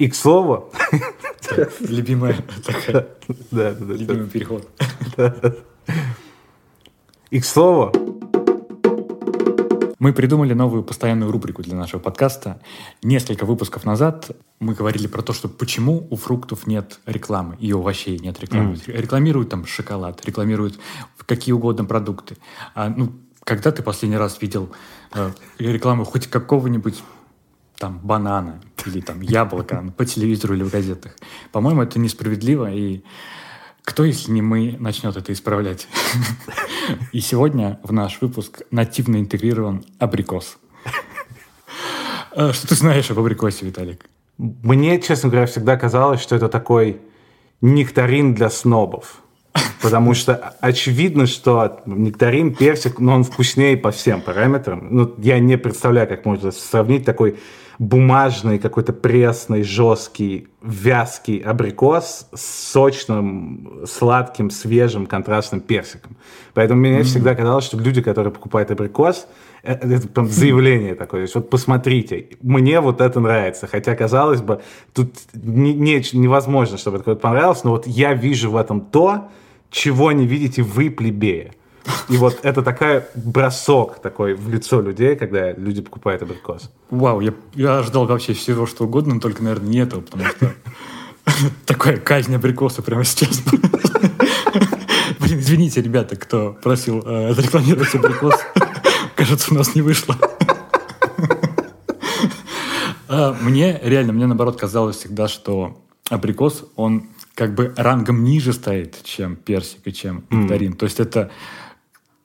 [0.00, 0.72] И к слову...
[1.80, 3.06] Любимая такая.
[3.50, 3.94] Да, да, да.
[3.94, 4.66] Любимый переход.
[7.30, 7.92] И к слову...
[9.98, 12.62] Мы придумали новую постоянную рубрику для нашего подкаста.
[13.02, 17.80] Несколько выпусков назад мы говорили про то, что почему у фруктов нет рекламы и у
[17.80, 18.76] овощей нет рекламы.
[18.76, 18.96] Mm.
[19.02, 20.80] Рекламируют там шоколад, рекламируют
[21.26, 22.38] какие угодно продукты.
[22.74, 23.12] А, ну,
[23.44, 24.70] когда ты последний раз видел
[25.12, 27.02] э, рекламу хоть какого-нибудь
[27.80, 31.16] там банана или там яблока по телевизору или в газетах?
[31.50, 33.02] По-моему, это несправедливо, и
[33.82, 35.88] кто, если не мы, начнет это исправлять?
[37.12, 40.58] И сегодня в наш выпуск нативно интегрирован абрикос.
[42.32, 44.04] А что ты знаешь об абрикосе, Виталик?
[44.38, 47.00] Мне, честно говоря, всегда казалось, что это такой
[47.60, 49.22] нектарин для снобов.
[49.82, 54.86] Потому что очевидно, что нектарин, персик, но он вкуснее по всем параметрам.
[54.90, 57.38] Ну, я не представляю, как можно сравнить такой
[57.80, 66.18] бумажный, какой-то пресный, жесткий, вязкий абрикос с сочным, сладким, свежим, контрастным персиком.
[66.52, 67.04] Поэтому мне mm-hmm.
[67.04, 69.26] всегда казалось, что люди, которые покупают абрикос,
[69.62, 71.20] э, это прям заявление такое.
[71.20, 73.66] То есть вот посмотрите, мне вот это нравится.
[73.66, 74.60] Хотя, казалось бы,
[74.92, 79.30] тут не, не, невозможно, чтобы это понравилось, но вот я вижу в этом то,
[79.70, 81.52] чего не видите вы, плебея.
[82.08, 86.70] И вот это такой бросок такой в лицо людей, когда люди покупают абрикос.
[86.90, 90.52] Вау, я, я ожидал вообще всего, что угодно, но только, наверное, не этого, потому что
[91.66, 93.42] такая казнь абрикоса прямо сейчас.
[95.20, 98.34] Блин, извините, ребята, кто просил э, зарекламировать абрикос.
[99.16, 100.16] Кажется, у нас не вышло.
[103.08, 109.02] А, мне реально, мне наоборот казалось всегда, что абрикос, он как бы рангом ниже стоит,
[109.02, 110.72] чем персик и чем нектарин.
[110.72, 110.76] Mm.
[110.76, 111.30] То есть это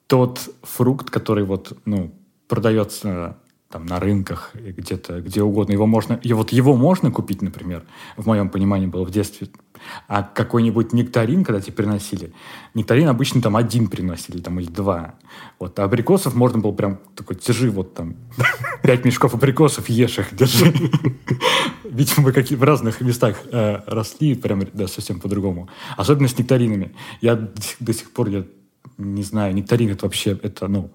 [0.08, 2.14] тот фрукт, который вот, ну,
[2.48, 3.38] продается
[3.70, 7.84] там на рынках где-то, где угодно, его можно, и вот его можно купить, например,
[8.16, 9.50] в моем понимании было в детстве,
[10.08, 12.32] а какой-нибудь нектарин, когда тебе приносили,
[12.74, 15.16] нектарин обычно там один приносили, там, или два.
[15.60, 18.16] Вот, а абрикосов можно было прям такой, держи вот там
[18.84, 20.72] пять мешков абрикосов, ешь их, держи.
[21.84, 25.70] Видимо, мы в разных местах э, росли, прям да, совсем по-другому.
[25.98, 26.94] Особенно с нектаринами.
[27.22, 28.46] Я до сих пор, я
[28.98, 30.92] не знаю, нектарин это вообще, это, ну,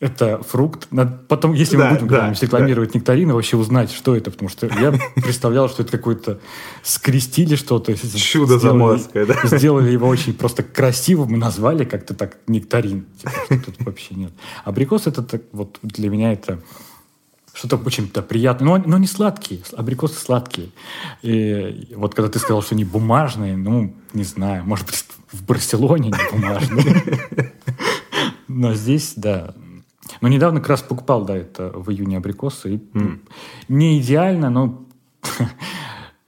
[0.00, 0.88] это фрукт.
[0.90, 2.98] Надо потом, если да, мы будем да, рекламировать да.
[2.98, 6.40] нектарины, вообще узнать, что это, потому что я представлял, что это какое-то
[6.82, 7.94] скрестили что-то.
[8.18, 9.36] Чудо заморское, да?
[9.44, 13.06] Сделали его очень просто красиво, мы назвали как-то так нектарин.
[13.18, 14.32] Типа, тут вообще нет.
[14.64, 16.60] Абрикос это так, вот для меня это
[17.54, 20.70] что-то очень-то приятное, но, но не сладкие, абрикосы сладкие.
[21.22, 26.10] И вот когда ты сказал, что они бумажные, ну, не знаю, может быть, в Барселоне
[26.10, 27.22] не бумажные.
[28.48, 29.54] Но здесь, да.
[30.20, 32.74] Но недавно как раз покупал, да, это в июне абрикосы.
[32.74, 33.20] И, mm.
[33.68, 34.84] Не идеально, но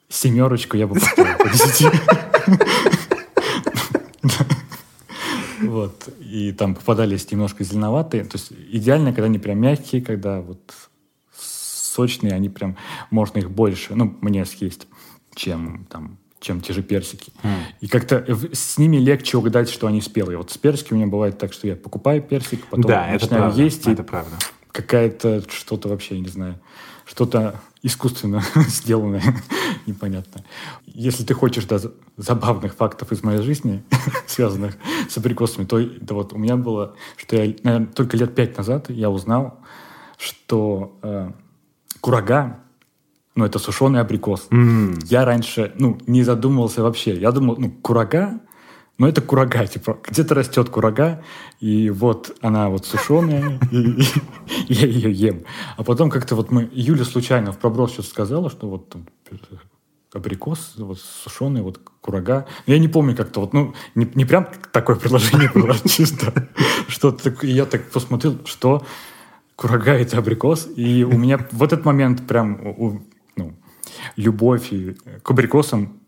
[0.08, 1.86] семерочку я бы поставил по десяти.
[5.62, 6.08] Вот.
[6.20, 8.24] И там попадались немножко зеленоватые.
[8.24, 10.60] То есть идеально, когда они прям мягкие, когда вот
[11.96, 12.76] сочные, они прям,
[13.10, 14.86] можно их больше, ну, мне съесть,
[15.34, 17.32] чем там чем те же персики.
[17.42, 17.48] Mm.
[17.80, 20.36] И как-то с ними легче угадать, что они спелые.
[20.36, 23.62] Вот с персиками у меня бывает так, что я покупаю персик, потом да, начинаю правда,
[23.62, 24.36] есть, это правда.
[24.70, 26.60] какая-то что-то вообще, я не знаю,
[27.06, 29.22] что-то искусственно сделанное,
[29.86, 30.44] непонятно.
[30.84, 31.78] Если ты хочешь да,
[32.16, 33.82] забавных фактов из моей жизни,
[34.26, 34.76] связанных
[35.08, 38.90] с абрикосами, то да, вот у меня было, что я, наверное, только лет пять назад
[38.90, 39.58] я узнал,
[40.18, 41.30] что э,
[42.06, 42.60] курага
[43.34, 44.46] ну, это сушеный абрикос.
[44.50, 45.04] Mm.
[45.04, 47.14] Я раньше, ну, не задумывался вообще.
[47.14, 48.40] Я думал, ну, курага,
[48.96, 51.22] ну, это курага, типа, где-то растет курага,
[51.60, 54.02] и вот она вот сушеная, и,
[54.68, 55.42] я ее ем.
[55.76, 59.06] А потом как-то вот мы, Юля случайно в проброс что-то сказала, что вот там
[60.14, 62.46] абрикос, вот сушеный, вот курага.
[62.66, 66.48] Я не помню как-то вот, ну, не, не прям такое предложение было, чисто.
[66.88, 68.82] Что-то, я так посмотрел, что
[69.56, 73.02] курага– это абрикос, и у меня в этот момент прям
[73.36, 73.54] ну,
[74.16, 74.72] любовь
[75.22, 76.00] к абрикосам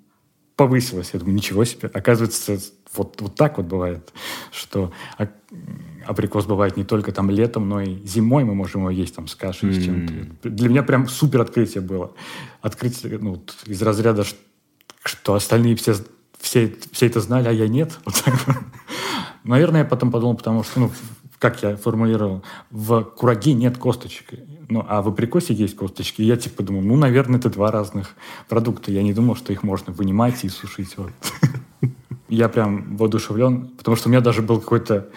[0.55, 1.11] повысилась.
[1.13, 1.89] Я думаю, ничего себе.
[1.89, 2.59] Оказывается,
[2.95, 4.13] вот, вот так вот бывает,
[4.51, 4.93] что
[6.05, 9.35] абрикос бывает не только там летом, но и зимой мы можем его есть там с
[9.35, 9.81] кашей, mm-hmm.
[9.81, 10.49] с чем-то.
[10.49, 12.13] Для меня прям супер открытие было.
[12.61, 14.25] Открытие ну, из разряда,
[15.05, 15.95] что остальные все,
[16.41, 17.99] все, все это знали, а я нет.
[18.05, 18.23] Вот
[19.45, 20.93] Наверное, я потом подумал, потому что, ну,
[21.39, 24.27] как я формулировал, в кураге нет косточек.
[24.69, 26.23] Ну, а в абрикосе есть косточки.
[26.23, 28.15] И я типа думал, ну, наверное, это два разных
[28.49, 28.91] продукта.
[28.91, 30.97] Я не думал, что их можно вынимать и сушить.
[30.97, 31.13] Вот.
[32.29, 35.09] Я прям воодушевлен, потому что у меня даже был какой-то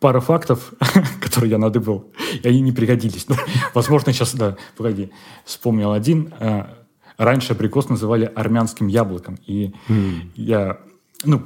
[0.00, 0.72] пара фактов,
[1.20, 3.26] которые я надыбал, и они не пригодились.
[3.28, 3.36] Ну,
[3.72, 5.10] возможно, сейчас, да, погоди,
[5.44, 6.34] вспомнил один.
[6.38, 6.76] А,
[7.16, 9.38] раньше абрикос называли армянским яблоком.
[9.46, 10.30] И mm.
[10.34, 10.78] я,
[11.24, 11.42] ну,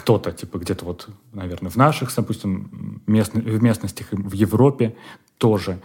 [0.00, 4.96] кто-то, типа, где-то вот, наверное, в наших, допустим, мест, в местностях в Европе
[5.36, 5.78] тоже.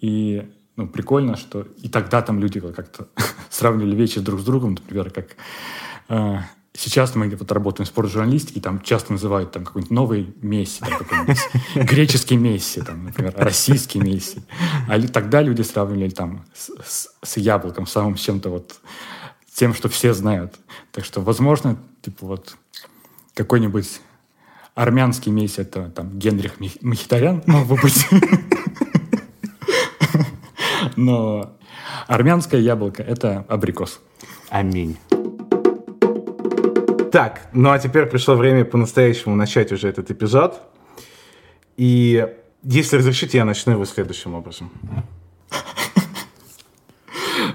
[0.00, 3.08] И ну, прикольно, что и тогда там люди как-то
[3.50, 5.36] сравнивали вещи друг с другом, например, как
[6.08, 6.38] э,
[6.72, 11.38] сейчас мы вот работаем в спортжурналистике, там часто называют там какой-нибудь новый Месси, там, какой-нибудь
[11.90, 14.40] греческий Месси, там, например, российский Месси.
[14.88, 18.80] А тогда люди сравнивали там с, с, с яблоком, самым чем-то вот
[19.52, 20.54] тем, что все знают.
[20.90, 22.56] Так что, возможно, типа вот
[23.34, 24.00] какой-нибудь
[24.74, 28.06] армянский Месси, это там Генрих Махитарян мог бы быть.
[30.96, 31.56] Но
[32.06, 34.00] армянское яблоко— это абрикос.
[34.48, 34.98] Аминь.
[37.10, 40.62] Так, ну а теперь пришло время по-настоящему начать уже этот эпизод.
[41.76, 42.26] И
[42.62, 44.70] если разрешите, я начну его следующим образом.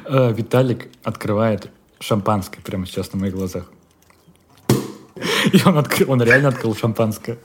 [0.09, 1.69] Э, Виталик открывает
[1.99, 3.69] шампанское прямо сейчас на моих глазах.
[5.51, 7.37] И он, открыл, он реально открыл шампанское.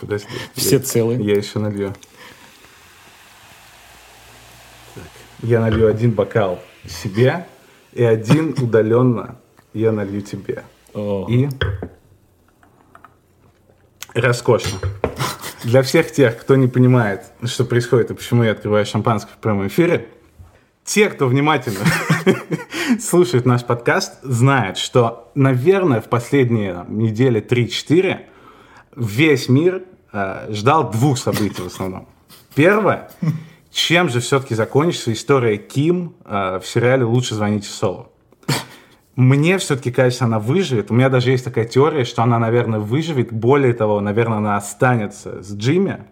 [0.00, 0.28] Подожди.
[0.54, 1.22] Все целые.
[1.24, 1.94] Я еще налью.
[5.42, 7.46] Я налью один бокал себе,
[7.92, 9.36] и один удаленно
[9.74, 10.64] я налью тебе.
[10.94, 11.26] О.
[11.28, 11.48] И
[14.14, 14.78] роскошно.
[15.62, 19.66] Для всех тех, кто не понимает, что происходит и почему я открываю шампанское в прямом
[19.66, 20.08] эфире,
[20.84, 21.80] те, кто внимательно
[23.00, 28.20] слушает наш подкаст, знают, что, наверное, в последние недели 3-4
[28.96, 32.08] весь мир э, ждал двух событий в основном.
[32.54, 33.10] Первое,
[33.70, 38.08] чем же все-таки закончится история Ким э, в сериале «Лучше звоните Солу».
[39.14, 40.90] Мне все-таки кажется, она выживет.
[40.90, 43.32] У меня даже есть такая теория, что она, наверное, выживет.
[43.32, 46.04] Более того, наверное, она останется с Джимми.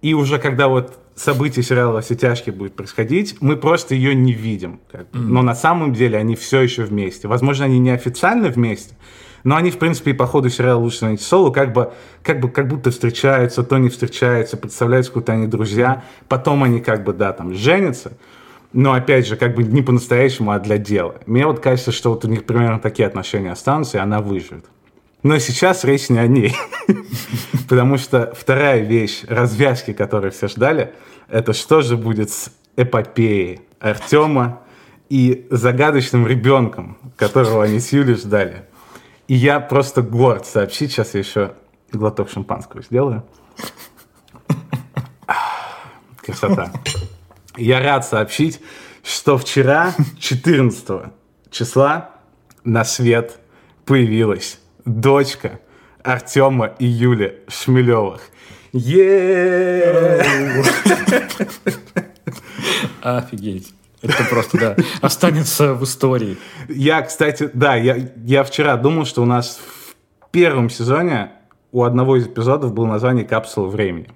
[0.00, 4.80] И уже когда вот события сериала «Все тяжкие» будет происходить, мы просто ее не видим.
[4.90, 5.20] Как Mm-hmm.
[5.20, 7.28] Но на самом деле они все еще вместе.
[7.28, 8.94] Возможно, они не официально вместе,
[9.44, 11.92] но они, в принципе, и по ходу сериала «Лучше найти Соло» как бы,
[12.22, 16.04] как бы как будто встречаются, то не встречаются, представляются, какие-то они друзья.
[16.28, 18.12] Потом они как бы, да, там, женятся.
[18.72, 21.16] Но, опять же, как бы не по-настоящему, а для дела.
[21.26, 24.64] Мне вот кажется, что вот у них примерно такие отношения останутся, и она выживет.
[25.22, 26.54] Но сейчас речь не о ней.
[27.68, 30.94] Потому что вторая вещь, развязки, которые все ждали,
[31.28, 34.62] это что же будет с эпопеей Артема
[35.08, 38.64] и загадочным ребенком, которого они с Юлей ждали.
[39.28, 41.52] И я просто горд сообщить, сейчас я еще
[41.92, 43.24] глоток шампанского сделаю.
[46.22, 46.72] Красота.
[47.56, 48.60] Я рад сообщить,
[49.04, 51.12] что вчера, 14
[51.50, 52.10] числа,
[52.64, 53.38] на свет
[53.84, 55.60] появилась дочка
[56.02, 58.22] Артема и Юли Шмелевых.
[63.02, 63.74] Офигеть.
[64.02, 66.36] Это просто, да, останется в истории.
[66.68, 69.60] Я, кстати, да, я, я вчера думал, что у нас
[70.20, 71.30] в первом сезоне
[71.70, 74.08] у одного из эпизодов было название «Капсула времени».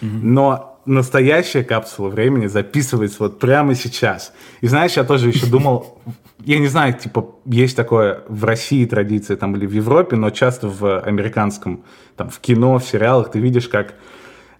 [0.00, 4.32] Но настоящая капсула времени записывается вот прямо сейчас.
[4.60, 5.98] И знаешь, я тоже еще думал,
[6.44, 10.68] я не знаю, типа, есть такое в России традиция там или в Европе, но часто
[10.68, 11.84] в американском,
[12.16, 13.94] там, в кино, в сериалах ты видишь, как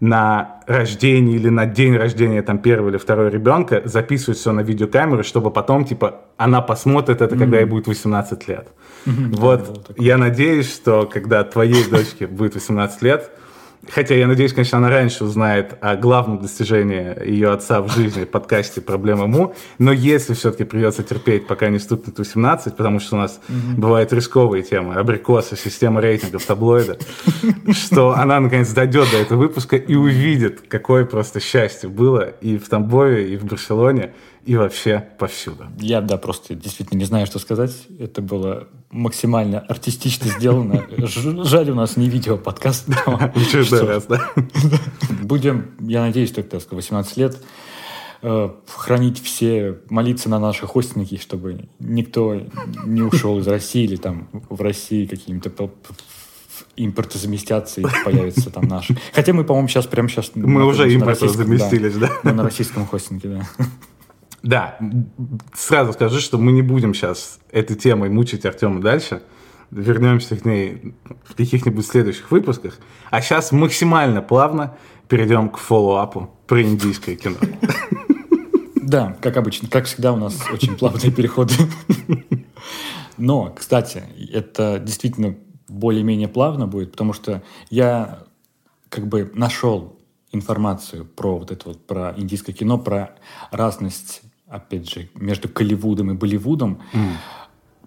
[0.00, 5.24] на рождение или на день рождения там первого или второго ребенка записывают все на видеокамеру,
[5.24, 8.68] чтобы потом, типа, она посмотрит это, когда ей будет 18 лет.
[9.06, 13.30] Вот, я надеюсь, что когда твоей дочке будет 18 лет,
[13.90, 18.80] Хотя я надеюсь, конечно, она раньше узнает о главном достижении ее отца в жизни, подкасте
[18.80, 19.54] «Проблема Му».
[19.78, 23.74] Но если все-таки придется терпеть, пока не стукнет 18, потому что у нас mm-hmm.
[23.76, 26.98] бывают рисковые темы, абрикосы, система рейтингов, таблоида,
[27.72, 32.68] что она, наконец, дойдет до этого выпуска и увидит, какое просто счастье было и в
[32.68, 34.12] Тамбове, и в Барселоне,
[34.44, 35.66] и вообще повсюду.
[35.78, 37.86] Я, да, просто действительно не знаю, что сказать.
[37.98, 40.86] Это было максимально артистично сделано.
[40.98, 42.88] Жаль, у нас не видео подкаст.
[43.86, 44.30] раз, да.
[45.22, 47.42] Будем, я надеюсь, только 18 лет
[48.22, 52.40] э, хранить все, молиться на наши хостинги, чтобы никто
[52.84, 55.70] не ушел из России или там в России какими-то
[56.76, 58.96] импортозаместятся и появятся там наши.
[59.12, 60.32] Хотя мы, по-моему, сейчас прямо сейчас...
[60.34, 62.10] Мы уже импортозаместились, да.
[62.22, 62.32] да.
[62.32, 63.66] на российском хостинге, да.
[64.46, 64.78] Да,
[65.54, 69.22] сразу скажу, что мы не будем сейчас этой темой мучить Артема дальше.
[69.72, 72.78] Вернемся к ней в каких-нибудь следующих выпусках.
[73.10, 74.76] А сейчас максимально плавно
[75.08, 77.36] перейдем к фоллоуапу про индийское кино.
[78.76, 79.68] Да, как обычно.
[79.68, 81.54] Как всегда у нас очень плавные переходы.
[83.16, 85.34] Но, кстати, это действительно
[85.66, 88.20] более-менее плавно будет, потому что я
[88.90, 89.98] как бы нашел
[90.30, 93.16] информацию про вот это вот, про индийское кино, про
[93.50, 96.80] разность опять же, между Колливудом и Болливудом.
[96.92, 97.12] Mm.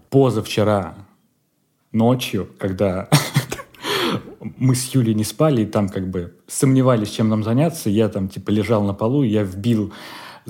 [0.10, 0.96] Позавчера
[1.92, 3.10] ночью, когда
[4.40, 8.30] мы с Юлей не спали, и там как бы сомневались, чем нам заняться, я там
[8.30, 9.94] типа лежал на полу, я вбил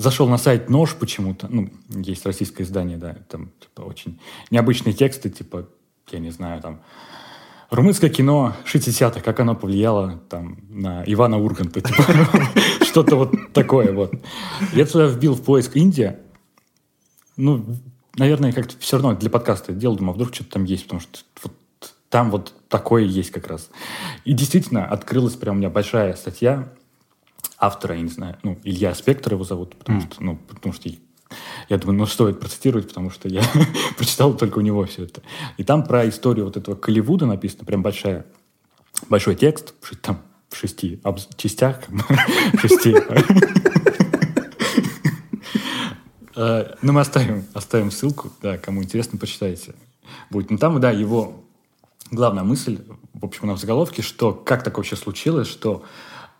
[0.00, 1.46] Зашел на сайт «Нож» почему-то.
[1.50, 3.16] Ну, есть российское издание, да.
[3.28, 4.18] Там, типа, очень
[4.50, 5.68] необычные тексты, типа,
[6.10, 6.80] я не знаю, там,
[7.68, 12.02] румынское кино 60-х, как оно повлияло там на Ивана Урганта, типа,
[12.90, 14.12] что-то вот такое вот.
[14.72, 16.18] Я туда вбил в поиск Индия.
[17.36, 17.64] Ну,
[18.16, 21.20] наверное, как-то все равно для подкаста делал, думаю, а вдруг что-то там есть, потому что
[21.42, 21.52] вот
[22.08, 23.70] там вот такое есть как раз.
[24.24, 26.72] И действительно, открылась прям у меня большая статья
[27.56, 30.02] автора, я не знаю, ну, Илья Спектр его зовут, потому mm.
[30.02, 30.90] что, ну, потому что
[31.68, 33.42] я думаю, ну, стоит процитировать, потому что я
[33.96, 35.22] прочитал только у него все это.
[35.56, 38.26] И там про историю вот этого Колливуда написано, прям большая,
[39.08, 41.00] большой текст, там в шести
[41.36, 42.94] частях, в шести.
[46.36, 49.74] Э, ну, мы оставим, оставим ссылку, да, кому интересно, почитайте.
[50.30, 50.50] Будет.
[50.50, 51.44] Ну, там, да, его
[52.10, 52.80] главная мысль,
[53.12, 55.84] в общем, на в заголовке, что как так вообще случилось, что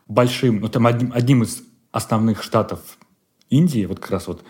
[0.09, 1.62] большим, ну там одним, одним из
[1.93, 2.81] основных штатов
[3.49, 4.43] Индии, вот как раз вот,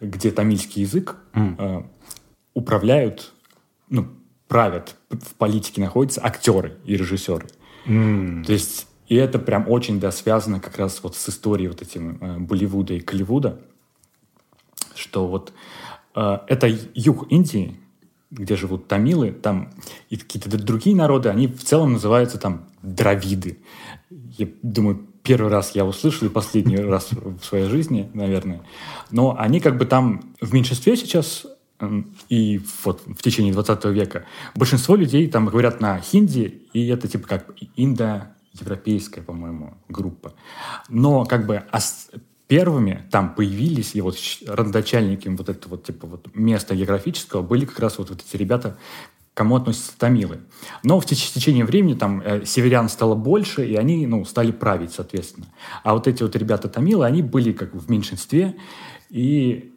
[0.00, 1.56] где тамильский язык, mm.
[1.58, 1.82] э,
[2.54, 3.32] управляют,
[3.88, 4.08] ну,
[4.48, 7.48] правят, в политике находятся актеры и режиссеры.
[7.86, 8.44] Mm.
[8.44, 12.16] То есть, и это прям очень, да, связано как раз вот с историей вот этим
[12.22, 13.60] э, Болливуда и Колливуда,
[14.94, 15.52] что вот
[16.14, 17.76] э, это юг Индии,
[18.30, 19.70] где живут тамилы, там
[20.08, 23.58] и какие-то другие народы, они в целом называются там дравиды
[24.10, 28.62] я думаю, первый раз я услышал и последний раз в своей жизни, наверное.
[29.10, 31.46] Но они как бы там в меньшинстве сейчас
[31.78, 34.24] эм, и вот в течение 20 века
[34.54, 37.54] большинство людей там говорят на хинди, и это типа как
[38.52, 40.34] индо-европейская, по-моему, группа.
[40.88, 41.64] Но как бы
[42.46, 44.16] первыми там появились, и вот
[44.46, 48.76] родоначальниками вот этого вот типа вот места географического были как раз вот, вот эти ребята,
[49.34, 50.40] кому относятся тамилы.
[50.82, 55.46] Но в течение времени там э, северян стало больше, и они ну, стали править, соответственно.
[55.84, 58.56] А вот эти вот ребята тамилы, они были как в меньшинстве,
[59.10, 59.69] и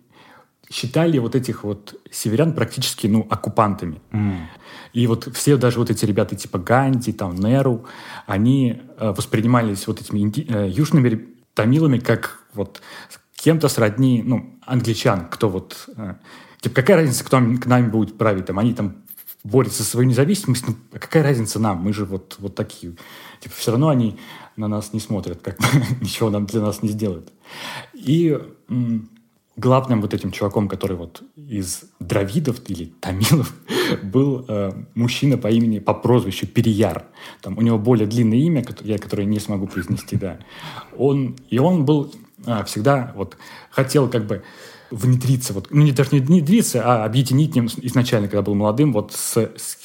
[0.72, 4.02] считали вот этих вот северян практически, ну, оккупантами.
[4.12, 4.38] Mm.
[4.94, 7.86] И вот все даже вот эти ребята типа Ганди, там, Неру,
[8.26, 12.82] они э, воспринимались вот этими инди- э, южными тамилами как вот
[13.36, 15.90] кем-то сродни, ну, англичан, кто вот...
[15.98, 16.16] Э,
[16.62, 18.46] типа, какая разница, кто к нами будет править?
[18.46, 19.04] Там, они там
[19.44, 21.80] борется за свою независимость, ну, а какая разница нам?
[21.80, 22.96] Мы же вот, вот такие.
[23.42, 24.18] Типа, все равно они
[24.56, 25.58] на нас не смотрят, как
[26.02, 27.32] ничего нам для нас не сделают.
[27.94, 28.40] И
[28.70, 29.10] м,
[29.56, 33.54] главным вот этим чуваком, который вот из дравидов или тамилов,
[34.04, 37.06] был э, мужчина по имени, по прозвищу Перияр.
[37.42, 40.40] Там у него более длинное имя, я которое не смогу произнести, да.
[40.98, 42.14] Он, и он был
[42.46, 43.38] а, всегда вот
[43.70, 44.44] хотел как бы
[44.92, 49.14] внедриться, вот, ну, не даже не внедриться, а объединить ним изначально, когда был молодым, вот
[49.14, 49.78] с, с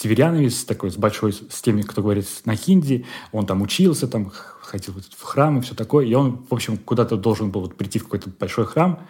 [0.00, 4.32] северянами, с такой, с большой, с теми, кто говорит на хинди, он там учился, там
[4.68, 7.98] ходил в храм и все такое, и он, в общем, куда-то должен был вот прийти
[7.98, 9.00] в какой-то большой храм,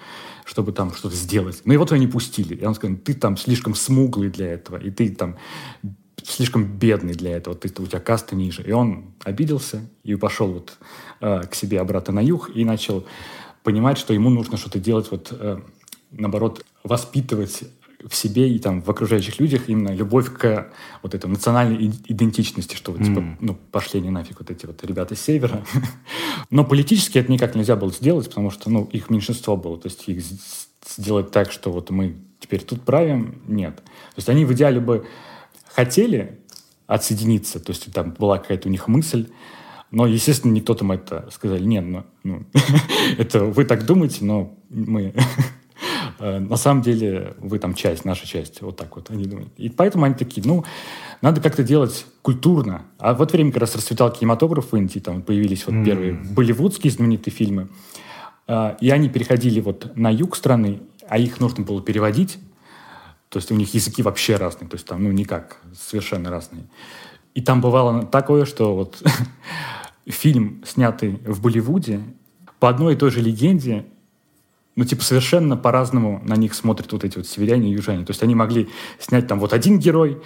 [0.44, 1.62] чтобы там что-то сделать.
[1.64, 2.54] Но его туда не пустили.
[2.54, 5.36] И он сказал, ты там слишком смуглый для этого, и ты там
[6.22, 8.62] слишком бедный для этого, ты, у тебя каста ниже.
[8.62, 10.78] И он обиделся и пошел вот
[11.20, 13.04] э, к себе обратно на юг и начал
[13.62, 15.58] понимать, что ему нужно что-то делать, вот, э,
[16.10, 17.64] наоборот, воспитывать
[18.08, 20.72] в себе и там в окружающих людях именно любовь к
[21.02, 23.04] вот этой национальной идентичности, что вот, mm.
[23.04, 25.64] типа, ну, пошли не нафиг вот эти вот ребята с севера.
[26.50, 29.78] Но политически это никак нельзя было сделать, потому что, ну, их меньшинство было.
[29.78, 30.22] То есть их
[30.86, 33.76] сделать так, что вот мы теперь тут правим, нет.
[33.76, 35.06] То есть они в идеале бы
[35.74, 36.38] хотели
[36.86, 39.28] отсоединиться, то есть там была какая-то у них мысль,
[39.90, 42.44] но, естественно, никто там это сказали, нет, ну, ну
[43.18, 45.14] это вы так думаете, но мы...
[46.18, 48.60] Э, на самом деле вы там часть, наша часть.
[48.62, 49.52] Вот так вот они думают.
[49.56, 50.64] И поэтому они такие, ну,
[51.22, 52.82] надо как-то делать культурно.
[52.98, 55.84] А в это время как раз расцветал кинематограф в Индии, там появились вот mm.
[55.84, 57.68] первые болливудские знаменитые фильмы.
[58.46, 62.38] Э, и они переходили вот на юг страны, а их нужно было переводить.
[63.28, 66.64] То есть у них языки вообще разные, то есть там, ну, никак, совершенно разные.
[67.34, 69.02] И там бывало такое, что вот
[70.06, 72.00] фильм, снятый в Болливуде,
[72.58, 73.84] по одной и той же легенде,
[74.78, 78.04] ну, типа, совершенно по-разному на них смотрят вот эти вот северяне и южане.
[78.04, 78.68] То есть они могли
[79.00, 80.23] снять там вот один герой,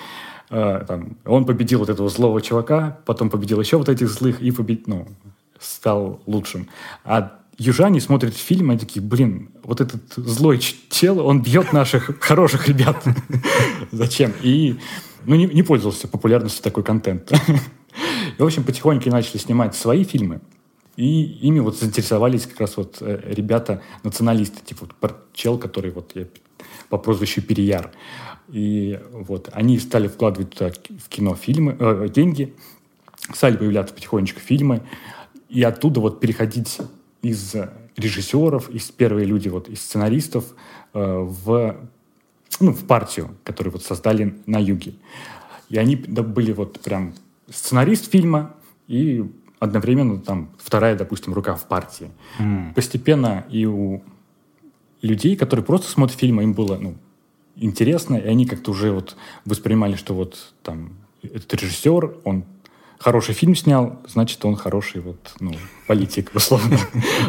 [0.50, 4.50] э, там, он победил вот этого злого чувака, потом победил еще вот этих злых и
[4.50, 5.09] победил, ну,
[5.59, 6.68] стал лучшим.
[7.02, 12.68] А южане смотрят фильм, они такие, блин, вот этот злой чел, он бьет наших хороших
[12.68, 13.02] ребят.
[13.90, 14.35] Зачем?
[14.42, 14.78] И
[15.25, 17.32] ну, не, не пользовался популярностью такой контент.
[18.38, 20.42] И, в общем, потихоньку начали снимать свои фильмы.
[20.96, 26.26] И ими вот заинтересовались как раз вот э, ребята-националисты, типа вот чел, который вот я,
[26.88, 27.90] по прозвищу Перияр.
[28.49, 32.54] И вот они стали вкладывать туда в кино фильмы, э, деньги,
[33.34, 34.82] стали появляться потихонечку фильмы,
[35.49, 36.78] и оттуда вот переходить
[37.22, 37.54] из
[37.96, 40.44] режиссеров, из первые люди, вот из сценаристов
[40.92, 41.76] э, в,
[42.61, 44.94] ну, в партию, которую вот создали на юге.
[45.68, 47.14] И они были вот прям
[47.49, 48.54] сценарист фильма
[48.88, 49.25] и
[49.62, 52.11] одновременно там вторая, допустим, рука в партии.
[52.40, 52.75] Mm.
[52.75, 54.02] Постепенно и у
[55.02, 56.97] людей, которые просто смотрят фильмы, им было ну,
[57.54, 62.45] интересно, и они как-то уже вот воспринимали, что вот там этот режиссер, он
[62.99, 65.52] хороший фильм снял, значит, он хороший вот, ну,
[65.87, 66.76] политик, условно.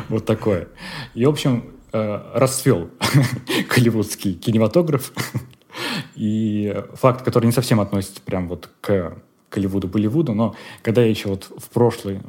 [0.10, 0.70] Вот такое.
[1.14, 2.90] И, в общем, э, расцвел
[3.76, 5.14] голливудский кинематограф.
[6.16, 9.18] И факт, который не совсем относится прям вот к
[9.54, 12.22] Голливуду, Болливуду, но когда я еще вот в прошлый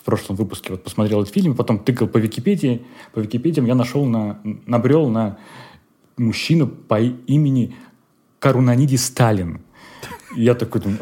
[0.00, 2.82] в прошлом выпуске вот посмотрел этот фильм, потом тыкал по Википедии,
[3.12, 5.38] по Википедиям я нашел на, набрел на
[6.16, 7.74] мужчину по имени
[8.38, 9.60] Карунаниди Сталин.
[10.36, 11.00] Я такой думаю,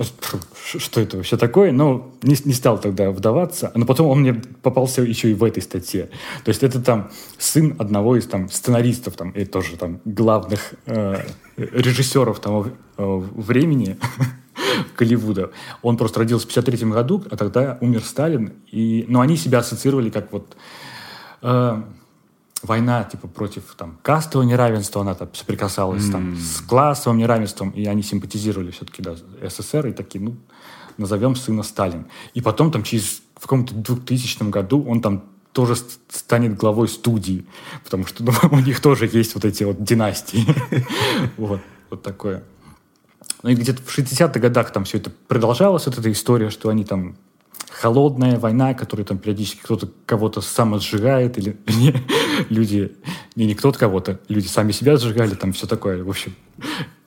[0.78, 1.70] что это вообще такое?
[1.70, 3.70] Но не, не стал тогда вдаваться.
[3.74, 6.08] Но потом он мне попался еще и в этой статье.
[6.44, 11.20] То есть это там сын одного из там сценаристов там, и тоже там главных э,
[11.56, 13.98] режиссеров того э, времени
[14.96, 15.50] Голливуда.
[15.82, 18.54] Он просто родился в 53 году, а тогда умер Сталин.
[18.70, 20.56] И, но они себя ассоциировали как вот...
[21.42, 21.82] Э,
[22.62, 26.12] война типа против там кастового неравенства, она там соприкасалась mm.
[26.12, 29.14] там с классовым неравенством, и они симпатизировали все-таки да,
[29.48, 30.36] СССР и такие, ну,
[30.96, 32.06] назовем сына Сталин.
[32.34, 35.76] И потом там через в каком-то 2000 году он там тоже
[36.08, 37.46] станет главой студии,
[37.84, 40.44] потому что ну, у них тоже есть вот эти вот династии.
[41.36, 41.60] вот,
[41.90, 42.44] вот такое.
[43.42, 46.84] Ну и где-то в 60-х годах там все это продолжалось, вот эта история, что они
[46.84, 47.16] там
[47.70, 51.56] холодная война, которая там периодически кто-то кого-то самосжигает, или
[52.48, 52.96] люди,
[53.36, 56.02] не, не кто-то кого-то, люди сами себя сжигали, там все такое.
[56.02, 56.34] В общем,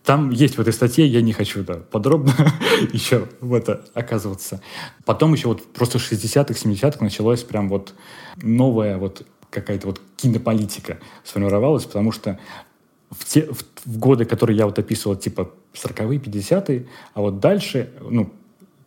[0.04, 2.34] там есть в этой статье, я не хочу да, подробно
[2.94, 4.62] еще в это оказываться.
[5.06, 7.94] Потом еще вот просто в 60-х, 70-х началась прям вот
[8.42, 12.40] новая вот какая-то вот кинополитика сформировалась, потому что
[13.12, 17.92] в те в, в годы, которые я вот описывал, типа 40-е, 50-е, а вот дальше,
[18.10, 18.32] ну,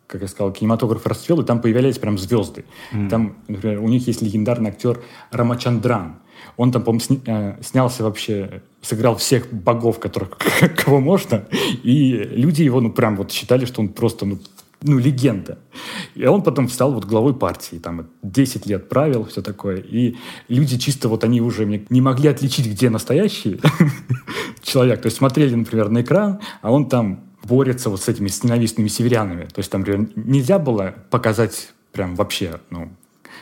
[0.07, 2.65] как я сказал, кинематограф расцвел, и там появлялись прям звезды.
[2.93, 3.09] Mm.
[3.09, 6.17] Там, например, у них есть легендарный актер Рамачандран.
[6.57, 10.37] Он там, по-моему, сни, э, снялся вообще, сыграл всех богов, которых,
[10.77, 11.45] кого можно,
[11.83, 14.39] и люди его, ну, прям вот считали, что он просто, ну,
[14.81, 15.57] ну, легенда.
[16.13, 19.77] И он потом стал вот главой партии, там 10 лет правил, все такое.
[19.77, 20.15] И
[20.47, 23.59] люди чисто вот они уже не могли отличить, где настоящий
[24.61, 25.01] человек.
[25.01, 29.45] То есть смотрели, например, на экран, а он там борется вот с этими ненавистными северянами.
[29.45, 32.91] То есть там, например, нельзя было показать прям вообще, ну,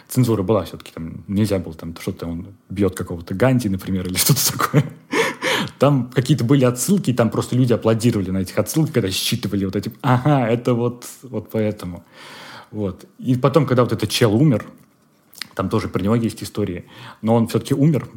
[0.07, 4.51] цензура была все-таки, там нельзя было там что-то, он бьет какого-то Ганди, например, или что-то
[4.51, 4.83] такое.
[5.79, 9.75] Там какие-то были отсылки, и там просто люди аплодировали на этих отсылках, когда считывали вот
[9.75, 12.03] эти, ага, это вот, вот поэтому.
[12.71, 13.05] Вот.
[13.17, 14.65] И потом, когда вот этот чел умер,
[15.55, 16.85] там тоже про него есть истории,
[17.21, 18.07] но он все-таки умер,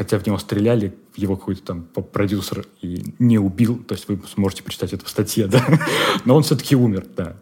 [0.00, 4.62] хотя в него стреляли, его какой-то там продюсер и не убил, то есть вы сможете
[4.62, 5.62] прочитать это в статье, да,
[6.24, 7.36] но он все-таки умер, да.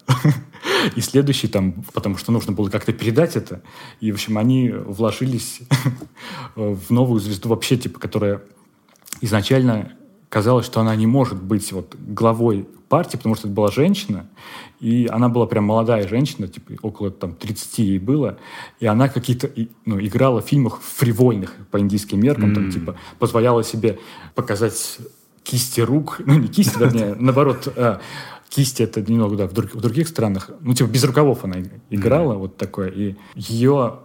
[0.97, 3.62] И следующий там, потому что нужно было как-то передать это,
[4.01, 5.61] и, в общем, они вложились
[6.57, 8.42] в новую звезду вообще, типа, которая
[9.21, 9.92] изначально
[10.29, 14.27] казалось, что она не может быть вот главой партии, потому что это была женщина,
[14.81, 18.38] и она была прям молодая женщина, типа около там 30 ей было,
[18.81, 19.51] и она какие-то
[19.85, 22.55] ну, играла в фильмах фривольных по индийским меркам, mm.
[22.55, 23.99] там типа позволяла себе
[24.35, 24.99] показать
[25.43, 28.01] кисти рук, ну не кисти, вернее, наоборот, а,
[28.49, 31.57] кисти это немного, да, в, друг, в других странах, ну типа без рукавов она
[31.91, 32.38] играла, mm.
[32.38, 33.99] вот такое, и ее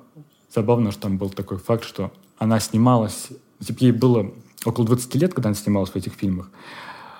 [0.53, 3.29] забавно, что там был такой факт, что она снималась,
[3.65, 4.33] типа ей было
[4.65, 6.49] около 20 лет, когда она снималась в этих фильмах.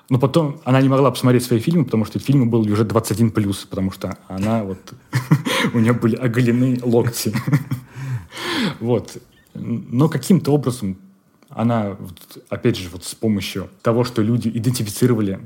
[0.10, 3.65] Но потом она не могла посмотреть свои фильмы, потому что фильмы были уже 21 плюс,
[3.65, 4.93] потому что она вот
[5.73, 7.34] у нее были оголены локти.
[8.79, 9.17] Вот.
[9.53, 10.97] Но каким-то образом
[11.49, 11.97] она,
[12.49, 15.39] опять же, вот с помощью того, что люди идентифицировали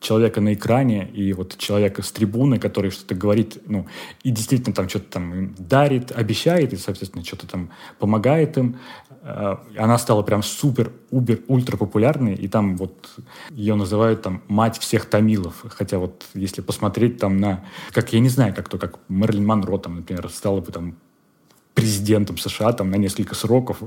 [0.00, 3.86] человека на экране и вот человека с трибуны, который что-то говорит, ну,
[4.22, 8.76] и действительно там что-то там дарит, обещает, и, соответственно, что-то там помогает им.
[9.22, 13.10] Э, она стала прям супер, убер, ультра популярной, и там вот
[13.50, 15.64] ее называют там мать всех тамилов.
[15.68, 19.78] Хотя вот если посмотреть там на, как я не знаю, как то, как Мерлин Монро
[19.78, 20.96] там, например, стала бы там
[21.74, 23.78] президентом США там на несколько сроков,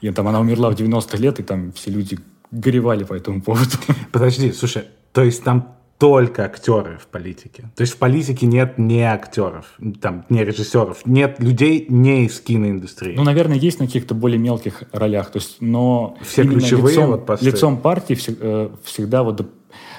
[0.00, 2.18] и там она умерла в 90 лет, и там все люди
[2.50, 3.76] горевали по этому поводу.
[4.12, 7.70] Подожди, слушай, то есть там только актеры в политике.
[7.74, 9.66] То есть в политике нет не актеров,
[10.00, 13.16] там, не режиссеров, нет людей не из киноиндустрии.
[13.16, 17.26] Ну, наверное, есть на каких-то более мелких ролях, то есть, но все ключевые лицом, вот
[17.26, 17.46] посты.
[17.46, 19.46] лицом партии э, всегда вот до,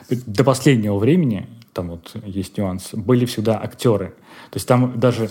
[0.10, 4.14] до последнего времени, там вот есть нюанс, были всегда актеры.
[4.52, 5.30] То есть там даже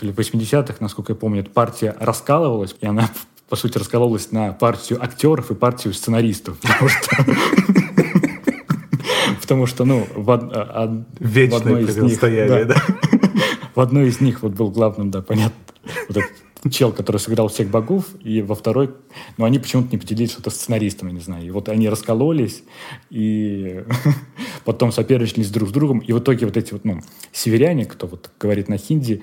[0.00, 3.10] в 80-х, насколько я помню, партия раскалывалась, и она,
[3.48, 6.58] по сути, раскололась на партию актеров и партию сценаристов.
[6.62, 7.81] Потому что
[9.42, 12.20] потому что, ну, в, од, а, од, Вечное в одной из них...
[12.20, 12.82] Да, да?
[13.74, 15.56] В одной из них вот был главным, да, понятно,
[16.06, 18.90] вот этот чел, который сыграл всех богов, и во второй,
[19.38, 21.46] ну, они почему-то не поделились что-то сценаристом, я не знаю.
[21.46, 22.64] И вот они раскололись,
[23.08, 23.82] и
[24.64, 27.00] потом соперничались друг с другом, и в итоге вот эти вот, ну,
[27.32, 29.22] северяне, кто вот говорит на хинди,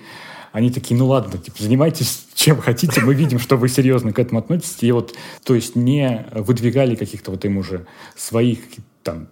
[0.52, 4.40] они такие, ну ладно, типа, занимайтесь чем хотите, мы видим, что вы серьезно к этому
[4.40, 4.78] относитесь.
[4.82, 8.60] И вот, то есть не выдвигали каких-то вот им уже своих
[9.04, 9.28] там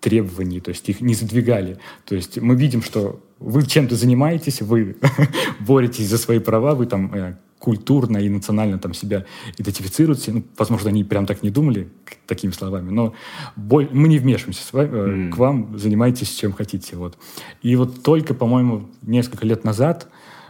[0.00, 1.78] требований, то есть их не задвигали.
[2.04, 4.96] То есть мы видим, что вы чем-то занимаетесь, вы
[5.60, 9.26] боретесь за свои права, вы там э, культурно и национально там себя
[9.58, 10.32] идентифицируете.
[10.32, 11.88] Ну, возможно, они прям так не думали
[12.26, 13.14] такими словами, но
[13.54, 13.88] боль...
[13.92, 15.30] мы не вмешиваемся с вами, mm.
[15.30, 16.96] к вам, занимайтесь чем хотите.
[16.96, 17.16] Вот.
[17.62, 20.08] И вот только, по-моему, несколько лет назад,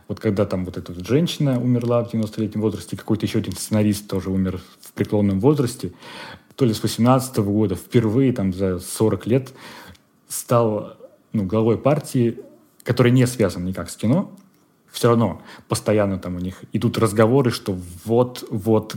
[0.08, 4.08] вот когда там вот эта вот женщина умерла в 90-летнем возрасте, какой-то еще один сценарист
[4.08, 5.92] тоже умер в преклонном возрасте,
[6.60, 9.54] то ли с 18 -го года, впервые там за 40 лет
[10.28, 10.98] стал
[11.32, 12.38] ну, главой партии,
[12.82, 14.30] которая не связана никак с кино,
[14.92, 18.96] все равно постоянно там у них идут разговоры, что вот, вот,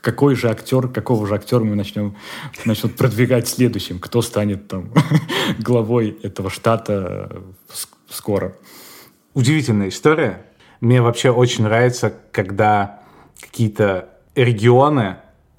[0.00, 2.16] какой же актер, какого же актера мы начнем,
[2.64, 4.90] начнем продвигать следующим, кто станет там
[5.60, 7.44] главой этого штата
[8.10, 8.56] скоро.
[9.34, 10.44] Удивительная история.
[10.80, 13.04] Мне вообще очень нравится, когда
[13.40, 15.18] какие-то регионы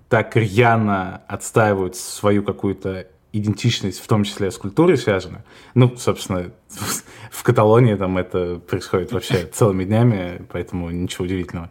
[0.10, 5.44] так рьяно отстаивают свою какую-то идентичность, в том числе с культурой связана.
[5.74, 6.52] Ну, собственно,
[7.32, 11.70] в Каталонии там это происходит вообще целыми днями, поэтому ничего удивительного.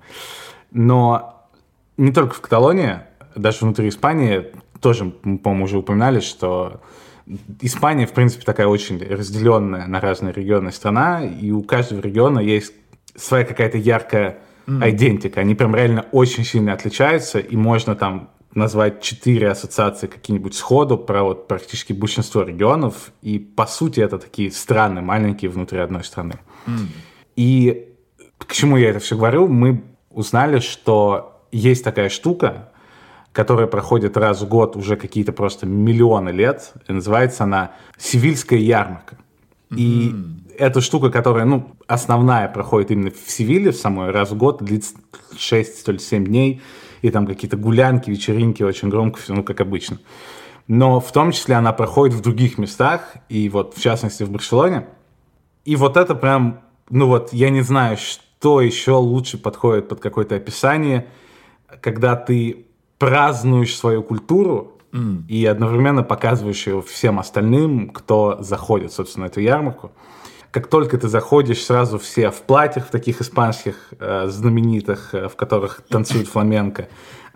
[0.71, 1.49] Но
[1.97, 3.01] не только в Каталонии,
[3.35, 6.83] даже внутри Испании, тоже, мы, по-моему, уже упоминали, что
[7.63, 12.75] Испания, в принципе, такая очень разделенная на разные регионы страна, и у каждого региона есть
[13.17, 15.41] своя какая-то яркая идентика.
[15.41, 21.25] Они прям реально очень сильно отличаются, и можно там назвать четыре ассоциации какие-нибудь сходу про
[21.25, 26.35] вот практически большинство регионов, и по сути это такие страны маленькие внутри одной страны.
[26.67, 26.87] Mm.
[27.37, 27.89] И
[28.39, 29.49] к чему я это все говорю?
[29.49, 32.71] Мы узнали, что есть такая штука,
[33.33, 39.17] которая проходит раз в год уже какие-то просто миллионы лет, и называется она Сивильская ярмарка.
[39.71, 39.77] Mm-hmm.
[39.77, 40.15] И
[40.59, 44.95] эта штука, которая, ну, основная, проходит именно в Севиле в самой раз в год, длится
[45.37, 46.63] 6, то ли 7 дней,
[47.03, 49.99] и там какие-то гулянки, вечеринки, очень громко все, ну, как обычно.
[50.67, 54.87] Но в том числе она проходит в других местах, и вот в частности в Барселоне.
[55.65, 60.37] И вот это прям, ну вот, я не знаю, что еще лучше подходит под какое-то
[60.37, 61.07] описание,
[61.81, 62.67] когда ты
[62.99, 65.27] празднуешь свою культуру, mm.
[65.29, 69.93] и одновременно показываешь ее всем остальным, кто заходит, собственно, на эту ярмарку
[70.55, 75.35] как только ты заходишь, сразу все в платьях в таких испанских э, знаменитых, э, в
[75.35, 76.87] которых танцуют фламенко,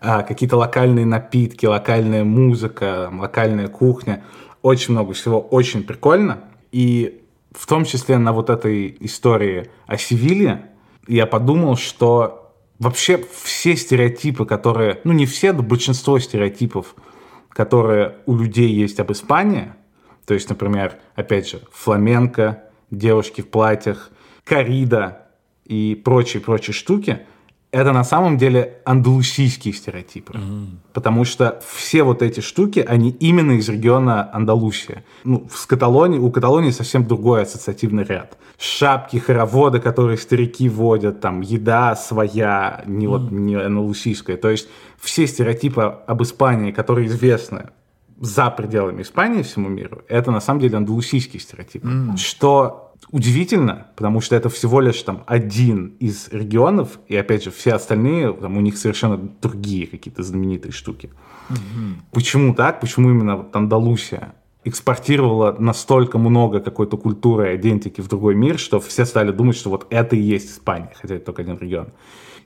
[0.01, 4.23] э, какие-то локальные напитки, локальная музыка, локальная кухня,
[4.63, 6.45] очень много всего, очень прикольно.
[6.71, 10.67] И в том числе на вот этой истории о Севилье
[11.09, 16.95] я подумал, что вообще все стереотипы, которые, ну не все, но большинство стереотипов,
[17.51, 19.73] которые у людей есть об Испании,
[20.27, 24.11] то есть, например, опять же, фламенко, девушки в платьях,
[24.45, 25.27] корида
[25.65, 27.27] и прочие-прочие штуки,
[27.71, 30.33] это на самом деле андалусийские стереотипы.
[30.33, 30.67] Mm.
[30.95, 35.05] Потому что все вот эти штуки, они именно из региона Андалусия.
[35.25, 38.39] Ну, с Каталонии, у Каталонии совсем другой ассоциативный ряд.
[38.59, 43.09] Шапки, хороводы, которые старики водят, там, еда своя, не, mm.
[43.09, 44.39] вот, не андалусийская.
[44.39, 47.69] То есть все стереотипы об Испании, которые известны
[48.19, 51.85] за пределами Испании всему миру, это на самом деле андалусийский стереотип.
[51.85, 52.17] Mm.
[52.17, 57.75] Что удивительно, потому что это всего лишь там один из регионов, и опять же все
[57.75, 61.11] остальные, там, у них совершенно другие какие-то знаменитые штуки.
[61.49, 61.95] Mm-hmm.
[62.13, 62.81] Почему так?
[62.81, 64.35] Почему именно вот Андалусия
[64.65, 69.71] экспортировала настолько много какой-то культуры и идентики в другой мир, что все стали думать, что
[69.71, 71.89] вот это и есть Испания, хотя это только один регион.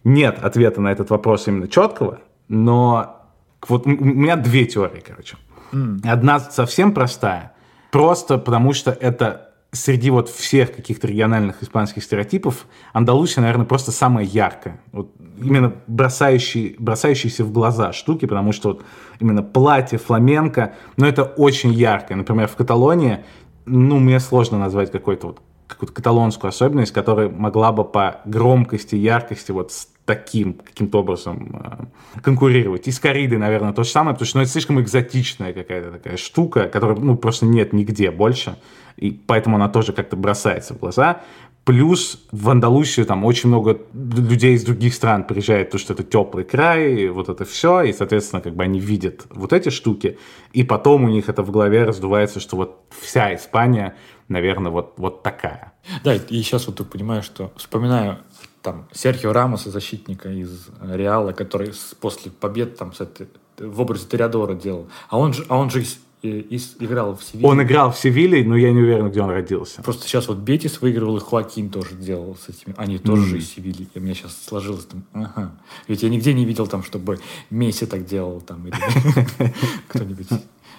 [0.05, 3.27] Нет ответа на этот вопрос именно четкого, но
[3.69, 5.37] вот у меня две теории, короче.
[5.73, 6.07] Mm.
[6.07, 7.55] Одна совсем простая.
[7.91, 14.25] Просто потому что это среди вот всех каких-то региональных испанских стереотипов Андалусия, наверное, просто самая
[14.25, 14.81] яркая.
[14.93, 18.85] Вот именно бросающий, бросающиеся в глаза штуки, потому что вот
[19.19, 22.19] именно платье, фламенко, но это очень яркое.
[22.19, 23.25] Например, в Каталонии,
[23.65, 29.53] ну, мне сложно назвать какой-то вот какую-то каталонскую особенность, которая могла бы по громкости, яркости
[29.53, 32.89] вот с таким каким-то образом э, конкурировать.
[32.89, 36.19] И с корридой, наверное, то же самое, потому что ну, это слишком экзотичная какая-то такая
[36.19, 38.57] штука, которой ну, просто нет нигде больше,
[38.97, 41.23] и поэтому она тоже как-то бросается в глаза.
[41.65, 46.45] Плюс в Андалусию там очень много людей из других стран приезжает, потому что это теплый
[46.45, 50.19] край, и вот это все, и, соответственно, как бы они видят вот эти штуки,
[50.53, 53.95] и потом у них это в голове раздувается, что вот вся Испания,
[54.27, 55.73] наверное, вот, вот такая.
[56.03, 58.19] Да, и сейчас вот ты понимаешь, что вспоминаю
[58.63, 63.29] там Серхио Рамоса, защитника из Реала, который после побед там с этой,
[63.59, 64.89] в образе Ториадора делал.
[65.09, 65.85] А он же, а он же
[66.23, 67.49] из, играл в Севиле.
[67.49, 69.83] Он играл в Севиле, но я не уверен, где он родился.
[69.83, 72.75] Просто сейчас вот Бетис выигрывал, и Хуакин тоже делал с этими.
[72.79, 73.27] Они тоже mm.
[73.27, 73.89] же из Севили.
[73.93, 75.53] И у меня сейчас сложилось там, ага.
[75.89, 77.19] Ведь я нигде не видел там, чтобы
[77.51, 78.75] Месси так делал там, или
[79.89, 80.29] кто-нибудь.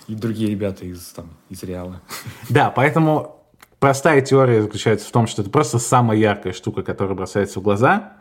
[0.07, 2.01] И другие ребята из, там, из Реала.
[2.49, 3.45] Да, поэтому
[3.79, 8.13] простая теория заключается в том, что это просто самая яркая штука, которая бросается в глаза.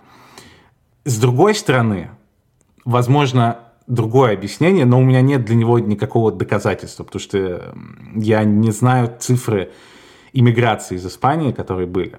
[1.05, 2.11] С другой стороны,
[2.85, 3.61] возможно,
[3.93, 7.75] другое объяснение, но у меня нет для него никакого доказательства, потому что
[8.15, 9.71] я не знаю цифры
[10.33, 12.19] иммиграции из Испании, которые были.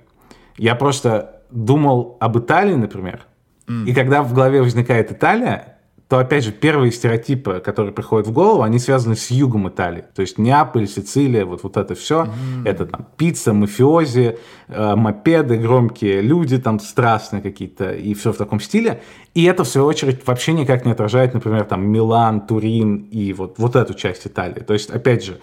[0.57, 3.25] Я просто думал об Италии, например,
[3.67, 3.85] mm.
[3.85, 5.72] и когда в голове возникает Италия,
[6.09, 10.03] то, опять же, первые стереотипы, которые приходят в голову, они связаны с югом Италии.
[10.13, 12.25] То есть Неаполь, Сицилия, вот, вот это все.
[12.25, 12.67] Mm.
[12.67, 14.37] Это там пицца, мафиози,
[14.67, 19.01] э, мопеды, громкие люди там страстные какие-то, и все в таком стиле.
[19.33, 23.55] И это, в свою очередь, вообще никак не отражает, например, там Милан, Турин и вот,
[23.57, 24.59] вот эту часть Италии.
[24.59, 25.39] То есть, опять же,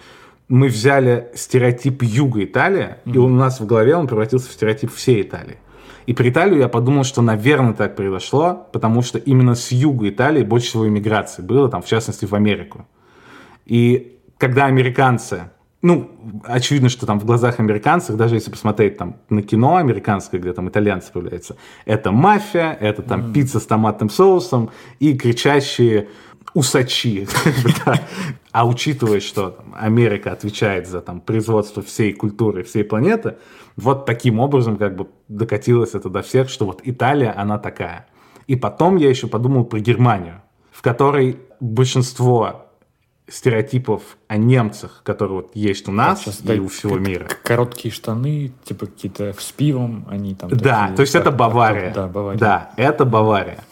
[0.47, 3.13] мы взяли стереотип юга Италии, mm.
[3.13, 5.57] и у нас в голове он превратился в стереотип всей Италии.
[6.05, 10.43] И про Италию я подумал, что, наверное, так произошло, потому что именно с юга Италии
[10.43, 12.87] больше всего иммиграции было, там, в частности, в Америку.
[13.65, 16.11] И когда американцы, ну,
[16.43, 20.69] очевидно, что там в глазах американцев, даже если посмотреть там на кино американское, где там
[20.69, 23.33] итальянцы появляются, это мафия, это там mm.
[23.33, 26.09] пицца с томатным соусом и кричащие
[26.53, 27.27] усачи.
[28.53, 33.37] А учитывая, что Америка отвечает за там, производство всей культуры, всей планеты,
[33.77, 38.07] вот таким образом как бы докатилось это до всех, что вот Италия, она такая.
[38.47, 42.65] И потом я еще подумал про Германию, в которой большинство
[43.29, 47.29] стереотипов о немцах, которые вот есть у нас Сейчас, и у всего мира.
[47.43, 50.49] Короткие штаны, типа какие-то с пивом, они там.
[50.49, 51.93] Да, такие, то есть это Бавария.
[51.93, 52.39] Да, Бавария.
[52.39, 53.63] Да, это Бавария.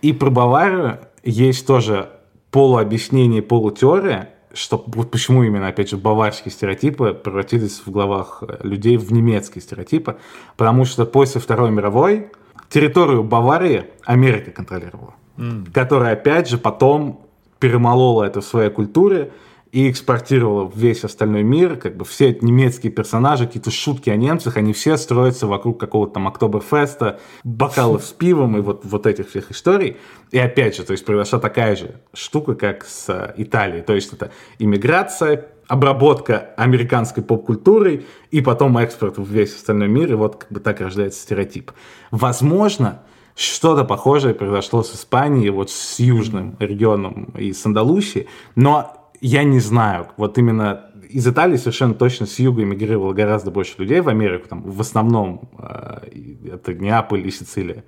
[0.00, 2.08] И про Баварию есть тоже
[2.52, 9.10] полуобъяснение, полутеория, что вот почему именно, опять же, баварские стереотипы превратились в головах людей в
[9.12, 10.18] немецкие стереотипы,
[10.56, 12.30] потому что после Второй мировой
[12.68, 15.72] территорию Баварии Америка контролировала, mm.
[15.72, 17.26] которая, опять же, потом
[17.58, 19.32] перемолола это в своей культуре,
[19.72, 21.76] и экспортировала в весь остальной мир.
[21.76, 26.28] Как бы все немецкие персонажи, какие-то шутки о немцах, они все строятся вокруг какого-то там
[26.28, 29.96] Октоберфеста, бокалов с пивом и вот, вот этих всех историй.
[30.30, 33.82] И опять же, то есть произошла такая же штука, как с э, Италией.
[33.82, 40.12] То есть это иммиграция, обработка американской поп-культурой и потом экспорт в весь остальной мир.
[40.12, 41.72] И вот как бы так рождается стереотип.
[42.10, 43.04] Возможно,
[43.34, 49.60] что-то похожее произошло с Испанией, вот с южным регионом и с Андалусией, но я не
[49.60, 54.48] знаю, вот именно из Италии совершенно точно с юга эмигрировало гораздо больше людей в Америку,
[54.48, 56.08] там, в основном э,
[56.52, 57.84] это Неаполь и Сицилия.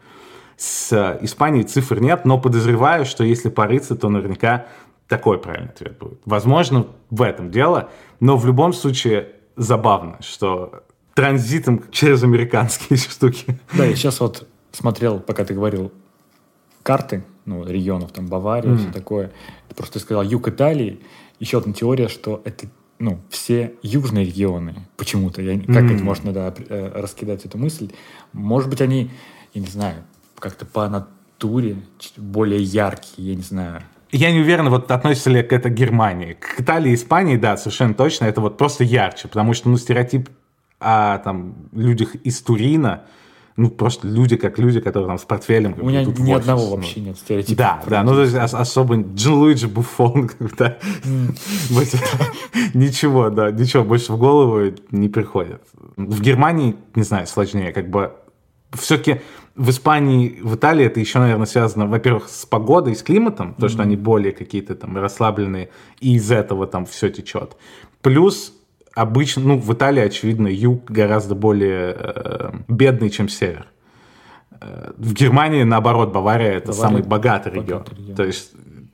[0.57, 4.67] С Испанией цифр нет, но подозреваю, что если порыться, то наверняка
[5.09, 6.21] такой правильный ответ будет.
[6.25, 13.59] Возможно, в этом дело, но в любом случае забавно, что транзитом через американские штуки.
[13.73, 15.93] Да, я сейчас вот смотрел, пока ты говорил,
[16.85, 18.77] карты ну, регионов, там Бавария, mm.
[18.79, 19.33] все такое.
[19.69, 21.01] Ты просто сказал юг Италии,
[21.45, 22.67] еще одна теория, что это
[22.99, 25.43] ну, все южные регионы почему-то.
[25.43, 25.95] Я, как mm.
[25.95, 27.91] это можно да, э, раскидать эту мысль?
[28.33, 29.11] Может быть, они,
[29.53, 30.05] я не знаю,
[30.39, 31.77] как-то по натуре
[32.17, 33.83] более яркие, я не знаю.
[34.11, 36.35] Я не уверен, вот относится ли это к Германии.
[36.35, 40.31] К Италии и Испании, да, совершенно точно, это вот просто ярче, потому что, ну, стереотип
[40.79, 43.05] о там, людях из Турина,
[43.57, 45.77] ну, просто люди как люди, которые там с портфелем.
[45.81, 47.57] У меня ни одного вообще нет стереотипа.
[47.57, 50.79] Да, да, ну, то есть особо Джин Луиджи Буфон, да.
[52.75, 55.63] Ничего, да, ничего больше в голову не приходит.
[55.97, 58.13] В Германии, не знаю, сложнее, как бы
[58.73, 59.21] все-таки
[59.55, 63.83] в Испании, в Италии это еще, наверное, связано, во-первых, с погодой, с климатом, то, что
[63.83, 67.57] они более какие-то там расслабленные, и из этого там все течет.
[68.03, 68.53] Плюс
[68.95, 73.67] обычно, ну, в Италии, очевидно, юг гораздо более э, бедный, чем север.
[74.61, 77.81] Э, в Германии, наоборот, Бавария это Бавария самый богатый регион.
[77.81, 78.17] богатый регион.
[78.17, 78.53] То есть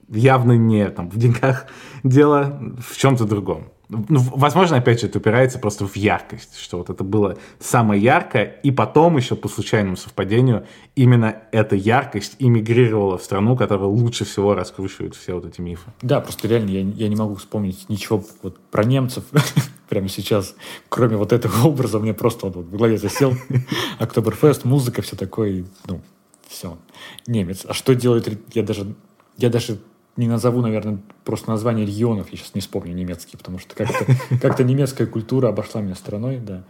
[0.09, 1.67] явно не там, в деньгах
[2.05, 3.69] дело, в чем-то другом.
[3.91, 8.45] Ну, возможно, опять же, это упирается просто в яркость, что вот это было самое яркое,
[8.63, 14.55] и потом еще по случайному совпадению именно эта яркость эмигрировала в страну, которая лучше всего
[14.55, 15.91] раскручивает все вот эти мифы.
[16.03, 19.25] Да, просто реально я, я не могу вспомнить ничего вот про немцев
[19.89, 20.55] прямо сейчас,
[20.89, 23.35] кроме вот этого образа, мне просто вот в голове засел
[23.99, 26.01] Октоберфест, музыка, все такое, ну,
[26.47, 26.79] все.
[27.27, 27.65] Немец.
[27.67, 28.95] А что делает, я даже,
[29.37, 29.79] я даже
[30.21, 34.07] не назову, наверное, просто название регионов, я сейчас не вспомню немецкий, потому что как-то
[34.41, 36.65] как немецкая культура обошла меня стороной, да.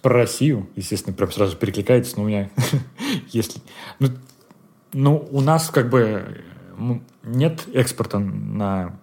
[0.00, 2.50] Про Россию, естественно, прям сразу перекликается, но у меня,
[3.28, 3.60] если...
[4.00, 4.08] Ну,
[4.92, 6.42] ну, у нас как бы
[7.22, 8.98] нет экспорта на,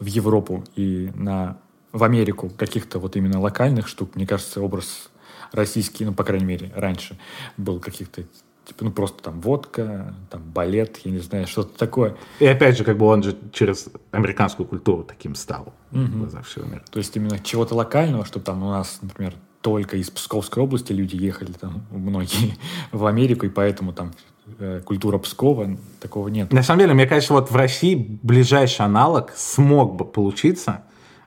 [0.00, 1.58] в Европу и на,
[1.92, 4.16] в Америку каких-то вот именно локальных штук.
[4.16, 5.08] Мне кажется, образ
[5.52, 7.18] российский, ну, по крайней мере, раньше
[7.56, 8.24] был каких-то
[8.68, 12.16] Типа, ну, просто там водка, там балет, я не знаю, что-то такое.
[12.38, 16.02] И опять же, как бы он же через американскую культуру таким стал угу.
[16.02, 16.82] в глазах всего мира.
[16.90, 21.16] То есть именно чего-то локального, чтобы там у нас, например, только из Псковской области люди
[21.16, 22.58] ехали там многие
[22.92, 24.12] в Америку, и поэтому там
[24.58, 26.52] э, культура Пскова, такого нет.
[26.52, 30.82] На самом деле, мне кажется, вот в России ближайший аналог смог бы получиться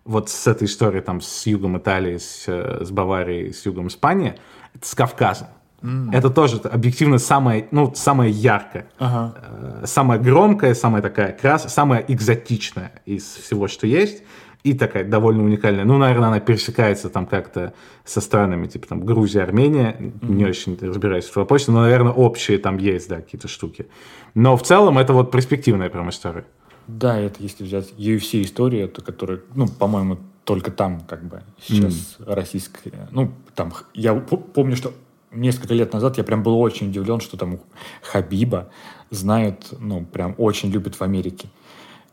[0.05, 4.35] вот с этой историей там с югом Италии, с, э, с Баварией, с югом Испании,
[4.75, 5.49] это с Кавказа.
[5.81, 6.15] Mm.
[6.15, 9.33] Это тоже объективно самое, ну, самое яркое, ага.
[9.81, 14.23] э, самое громкое, самая такая крас, самая экзотичная из всего, что есть,
[14.63, 15.85] и такая довольно уникальная.
[15.85, 17.73] Ну, наверное, она пересекается там как-то
[18.05, 20.31] со странами, типа там Грузия, Армения, mm-hmm.
[20.31, 23.87] не очень разбираюсь в вопросе, но, наверное, общие там есть, да, какие-то штуки.
[24.35, 26.45] Но в целом это вот перспективная прям история.
[26.87, 32.17] Да, это если взять UFC историю, то которая, ну, по-моему, только там как бы сейчас
[32.19, 32.33] mm.
[32.33, 34.93] российская, ну, там, я помню, что
[35.31, 37.59] несколько лет назад я прям был очень удивлен, что там
[38.01, 38.69] Хабиба
[39.09, 41.49] знают, ну, прям очень любят в Америке.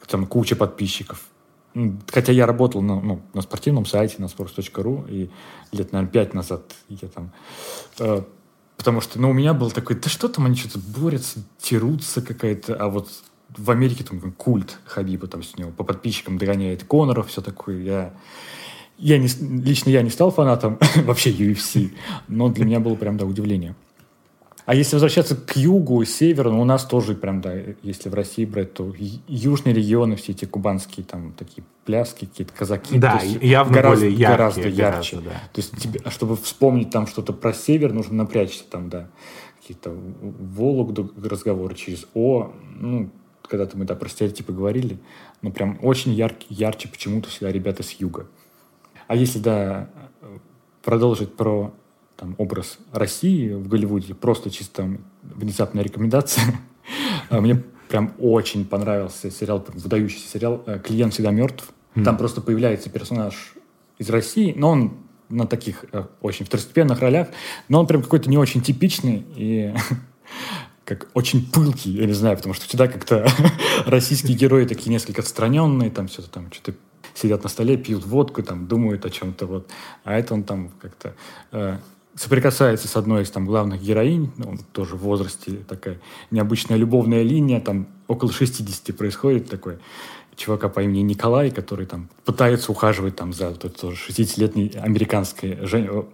[0.06, 1.28] Там куча подписчиков.
[2.10, 5.30] Хотя я работал на, ну, на спортивном сайте, на sports.ru, и
[5.70, 7.30] лет, наверное, пять назад я там...
[7.98, 8.22] Э,
[8.76, 12.74] потому что, ну, у меня был такой, да что там, они что-то борются, терутся какая-то,
[12.74, 13.10] а вот
[13.56, 17.82] в Америке там культ Хабиба, там с него по подписчикам догоняет Коноров, все такое.
[17.82, 18.14] Я
[18.98, 19.28] я не,
[19.62, 21.92] лично я не стал фанатом вообще UFC,
[22.28, 23.74] но для меня было прям, да, удивление.
[24.66, 28.44] А если возвращаться к югу северу, ну, у нас тоже прям, да, если в России
[28.44, 28.92] брать, то
[29.26, 32.98] южные регионы, все эти кубанские там такие пляски, какие-то казаки.
[32.98, 34.28] Да, явно гораздо, более яркие.
[34.28, 35.16] Гораздо ярче.
[35.16, 35.42] Гораздо, да.
[35.54, 39.08] То есть тебе, чтобы вспомнить там что-то про север, нужно напрячься там, да,
[39.58, 43.10] какие-то Вологду разговоры через О, ну,
[43.48, 44.98] когда-то мы, да, про стереотипы говорили,
[45.40, 48.26] но прям очень яркий, ярче почему-то всегда ребята с юга.
[49.08, 49.90] А если, да,
[50.82, 51.74] продолжить про
[52.16, 56.44] там, образ России в Голливуде, просто чисто внезапная рекомендация.
[57.28, 61.70] А, мне прям очень понравился сериал, выдающийся сериал э, «Клиент всегда мертв».
[62.02, 63.52] Там просто появляется персонаж
[63.98, 64.94] из России, но он
[65.28, 67.28] на таких э, очень второстепенных ролях,
[67.68, 69.74] но он прям какой-то не очень типичный и
[70.86, 73.28] как очень пылкий, я не знаю, потому что всегда как-то
[73.86, 76.74] российские герои такие несколько отстраненные, там что-то там что-то
[77.18, 79.70] сидят на столе, пьют водку, там, думают о чем-то, вот.
[80.04, 81.14] А это он там как-то
[81.52, 81.78] э,
[82.14, 85.98] соприкасается с одной из там главных героинь, ну, он тоже в возрасте, такая
[86.30, 89.78] необычная любовная линия, там около 60 происходит такой
[90.38, 96.06] чувака по имени Николай, который там пытается ухаживать там за вот, тоже 60-летней американской жен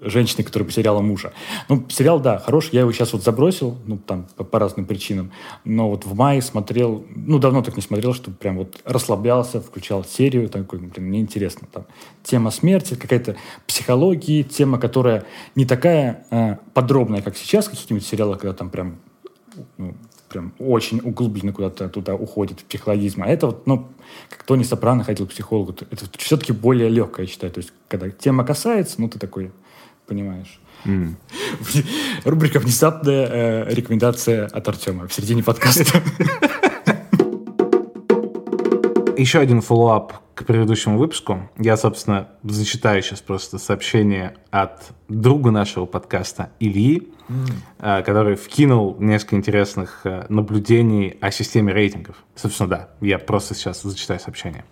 [0.00, 1.32] женщины, которая потеряла мужа.
[1.68, 2.70] Ну, сериал, да, хороший.
[2.72, 5.32] Я его сейчас вот забросил, ну, там, по, по разным причинам.
[5.64, 10.04] Но вот в мае смотрел, ну, давно так не смотрел, что прям вот расслаблялся, включал
[10.04, 11.68] серию, такой, блин, мне интересно.
[11.70, 11.84] Там
[12.22, 18.54] тема смерти, какая-то психология, тема, которая не такая э, подробная, как сейчас, какие-нибудь сериалы, когда
[18.54, 18.98] там прям
[19.78, 19.94] ну,
[20.28, 23.22] прям очень углубленно куда-то туда уходит в психологизм.
[23.22, 23.88] А это вот, ну,
[24.28, 27.52] как Тони Сопрано ходил к психологу, это все-таки более легкое, я считаю.
[27.52, 29.50] То есть, когда тема касается, ну, ты такой,
[30.06, 30.60] понимаешь.
[30.84, 31.14] Mm.
[32.24, 36.02] Рубрика «Внезапная э, рекомендация от Артема» в середине подкаста.
[39.16, 41.48] Еще один follow-up к предыдущему выпуску.
[41.56, 48.02] Я, собственно, зачитаю сейчас просто сообщение от друга нашего подкаста Ильи, mm.
[48.02, 52.16] который вкинул несколько интересных э, наблюдений о системе рейтингов.
[52.34, 54.64] Собственно, да, я просто сейчас зачитаю сообщение.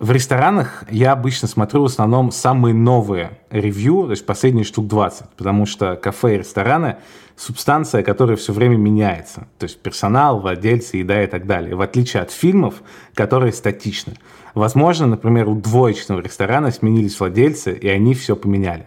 [0.00, 5.28] В ресторанах я обычно смотрю в основном самые новые ревью, то есть последние штук 20,
[5.36, 6.96] потому что кафе и рестораны–
[7.36, 9.46] субстанция, которая все время меняется.
[9.58, 11.74] То есть персонал, владельцы, еда и так далее.
[11.74, 12.82] В отличие от фильмов,
[13.12, 14.14] которые статичны.
[14.54, 18.86] Возможно, например, у двоечного ресторана сменились владельцы, и они все поменяли.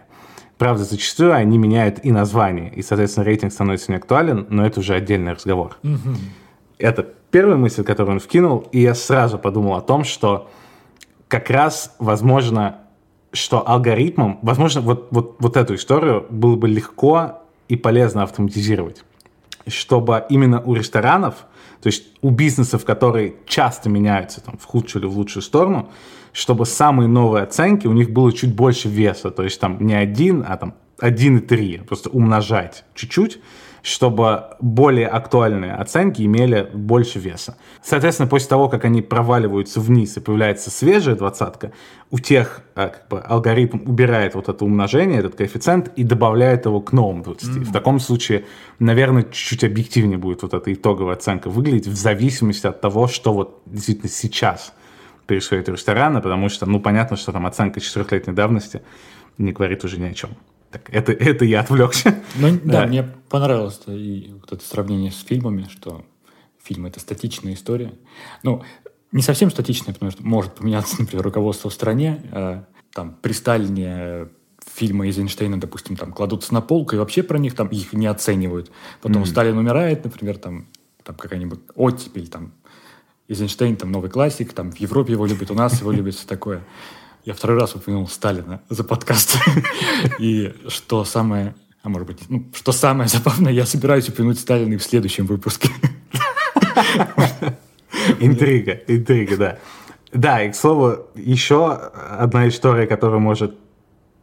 [0.58, 4.94] Правда, зачастую они меняют и название, и, соответственно, рейтинг становится не актуален, но это уже
[4.94, 5.76] отдельный разговор.
[5.84, 6.16] Mm-hmm.
[6.78, 10.48] Это первая мысль, которую он вкинул, и я сразу подумал о том, что
[11.34, 12.76] как раз, возможно,
[13.32, 19.04] что алгоритмом, возможно, вот, вот, вот эту историю было бы легко и полезно автоматизировать,
[19.66, 21.46] чтобы именно у ресторанов,
[21.82, 25.88] то есть у бизнесов, которые часто меняются там, в худшую или в лучшую сторону,
[26.32, 30.44] чтобы самые новые оценки у них было чуть больше веса, то есть там не один,
[30.46, 33.40] а там 1,3, просто умножать чуть-чуть,
[33.84, 37.58] чтобы более актуальные оценки имели больше веса.
[37.82, 41.70] Соответственно, после того, как они проваливаются вниз и появляется свежая двадцатка,
[42.10, 46.80] у тех э, как бы, алгоритм убирает вот это умножение, этот коэффициент, и добавляет его
[46.80, 47.44] к новым 20.
[47.46, 47.64] Mm-hmm.
[47.64, 48.46] В таком случае,
[48.78, 53.60] наверное, чуть-чуть объективнее будет вот эта итоговая оценка выглядеть в зависимости от того, что вот
[53.66, 54.72] действительно сейчас
[55.26, 58.80] происходит в ресторане, потому что, ну, понятно, что там оценка четырехлетней давности
[59.36, 60.30] не говорит уже ни о чем.
[60.74, 62.20] Так, это, это я отвлекся.
[62.34, 66.04] Ну, да, да, мне понравилось -то и вот это сравнение с фильмами, что
[66.60, 67.92] фильм— это статичная история.
[68.42, 68.64] Ну,
[69.12, 72.24] не совсем статичная, потому что может поменяться, например, руководство в стране.
[72.32, 74.30] А, там при Сталине
[74.66, 78.72] фильмы Эйзенштейна, допустим, там кладутся на полку, и вообще про них там их не оценивают.
[79.00, 79.26] Потом mm-hmm.
[79.26, 80.66] Сталин умирает, например, там,
[81.04, 82.52] там какая-нибудь оттепель, там
[83.28, 86.64] Эйзенштейн, там новый классик, там в Европе его любят, у нас его любят, все такое.
[87.24, 89.38] Я второй раз упомянул Сталина за подкаст.
[90.18, 91.54] И что самое...
[91.82, 95.68] А может быть, ну, что самое забавное, я собираюсь упомянуть Сталина и в следующем выпуске.
[98.20, 99.58] Интрига, интрига, да.
[100.12, 103.58] Да, и, к слову, еще одна история, которая может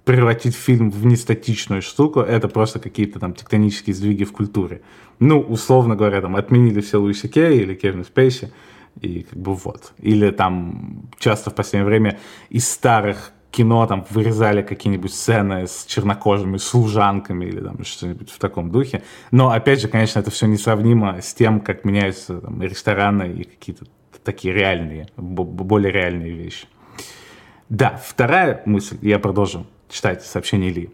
[0.05, 4.81] превратить фильм в нестатичную штуку, это просто какие-то там тектонические сдвиги в культуре.
[5.19, 8.51] Ну, условно говоря, там отменили все Луиса Кей или Кевина Спейси,
[8.99, 9.93] и как бы вот.
[9.99, 12.19] Или там часто в последнее время
[12.49, 18.71] из старых кино там вырезали какие-нибудь сцены с чернокожими служанками или там что-нибудь в таком
[18.71, 19.03] духе.
[19.29, 23.85] Но, опять же, конечно, это все несравнимо с тем, как меняются там, рестораны и какие-то
[24.23, 26.67] такие реальные, более реальные вещи.
[27.69, 30.89] Да, вторая мысль, я продолжу читать сообщение Ильи.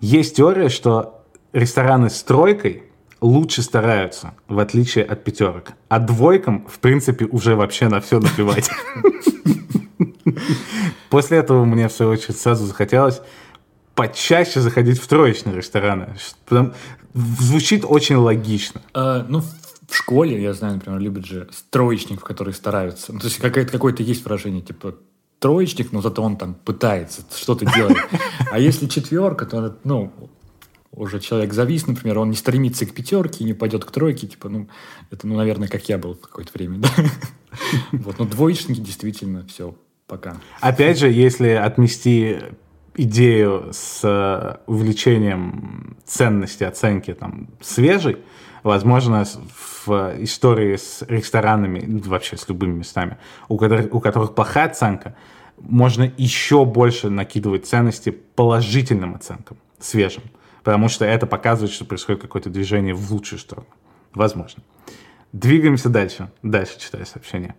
[0.00, 2.84] Есть теория, что рестораны с тройкой
[3.24, 5.72] лучше стараются, в отличие от пятерок.
[5.88, 8.70] А двойкам, в принципе, уже вообще на все наплевать.
[11.08, 13.22] После этого мне, в свою очередь, сразу захотелось
[13.94, 16.16] почаще заходить в троечные рестораны.
[17.14, 18.82] Звучит очень логично.
[18.92, 23.12] А, ну, в школе, я знаю, например, любят же троечников, которые стараются.
[23.12, 24.96] Ну, то есть какое-то, какое-то есть выражение, типа,
[25.38, 27.96] троечник, но зато он там пытается что-то делать.
[28.50, 30.12] А если четверка, то, ну,
[30.96, 34.68] уже человек завис, например, он не стремится к пятерке, не пойдет к тройке, типа, ну,
[35.10, 36.88] это, ну, наверное, как я был в какое-то время, да.
[37.92, 39.74] Вот, но двоечники действительно все,
[40.06, 40.36] пока.
[40.60, 42.38] Опять же, если отмести
[42.96, 48.18] идею с э, увеличением ценности оценки там свежей,
[48.62, 49.24] возможно,
[49.86, 53.18] в истории с ресторанами, вообще с любыми местами,
[53.48, 55.16] у которых, у которых плохая оценка,
[55.58, 60.22] можно еще больше накидывать ценности положительным оценкам, свежим
[60.64, 63.68] потому что это показывает, что происходит какое-то движение в лучшую сторону.
[64.14, 64.62] Возможно.
[65.32, 66.30] Двигаемся дальше.
[66.42, 67.54] Дальше читаю сообщение.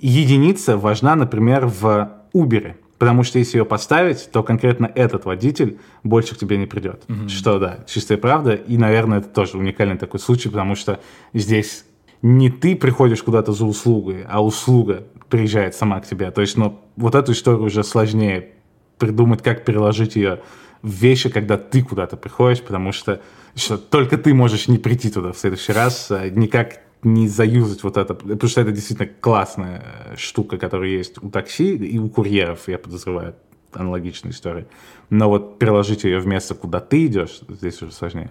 [0.00, 6.34] Единица важна, например, в Uber, потому что если ее поставить, то конкретно этот водитель больше
[6.34, 7.04] к тебе не придет.
[7.08, 7.28] Mm-hmm.
[7.28, 8.54] Что, да, чистая правда.
[8.54, 11.00] И, наверное, это тоже уникальный такой случай, потому что
[11.34, 11.84] здесь
[12.22, 16.30] не ты приходишь куда-то за услугой, а услуга приезжает сама к тебе.
[16.30, 18.52] То есть, ну, вот эту историю уже сложнее
[18.98, 20.40] придумать, как переложить ее
[20.82, 23.20] вещи, когда ты куда-то приходишь, потому что,
[23.54, 27.96] что только ты можешь не прийти туда в следующий раз, а никак не заюзать вот
[27.96, 32.68] это, потому что это действительно классная э, штука, которая есть у такси и у курьеров,
[32.68, 33.34] я подозреваю,
[33.72, 34.66] аналогичная история.
[35.10, 38.30] Но вот переложить ее в место, куда ты идешь, здесь уже сложнее.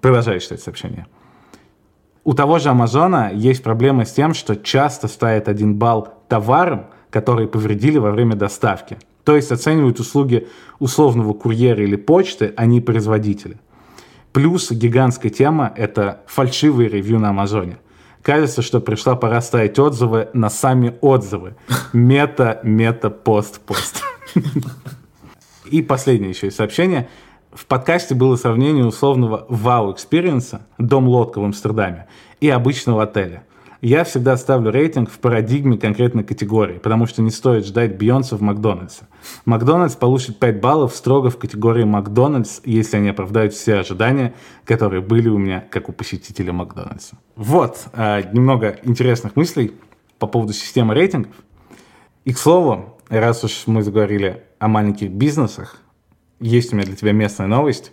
[0.00, 1.06] Продолжаю читать сообщение.
[2.24, 7.48] У того же Амазона есть проблема с тем, что часто ставит один балл товарам, которые
[7.48, 8.98] повредили во время доставки.
[9.28, 10.48] То есть оценивают услуги
[10.78, 13.60] условного курьера или почты, а не производителя.
[14.32, 17.76] Плюс гигантская тема– это фальшивые ревью на Амазоне.
[18.22, 21.56] Кажется, что пришла пора ставить отзывы на сами отзывы.
[21.92, 24.02] Мета, мета, пост, пост.
[25.70, 27.10] И последнее еще сообщение.
[27.52, 32.06] В подкасте было сравнение условного wow-experience а, дом-лодка в Амстердаме,
[32.40, 33.44] и обычного отеля.
[33.80, 38.40] Я всегда ставлю рейтинг в парадигме конкретной категории, потому что не стоит ждать Бейонсе в
[38.40, 39.06] Макдональдсе.
[39.44, 45.28] Макдональдс получит 5 баллов строго в категории Макдональдс, если они оправдают все ожидания, которые были
[45.28, 47.16] у меня, как у посетителя Макдональдса.
[47.36, 49.72] Вот, э, немного интересных мыслей
[50.18, 51.34] по поводу системы рейтингов.
[52.24, 55.80] И, к слову, раз уж мы заговорили о маленьких бизнесах,
[56.40, 57.92] есть у меня для тебя местная новость,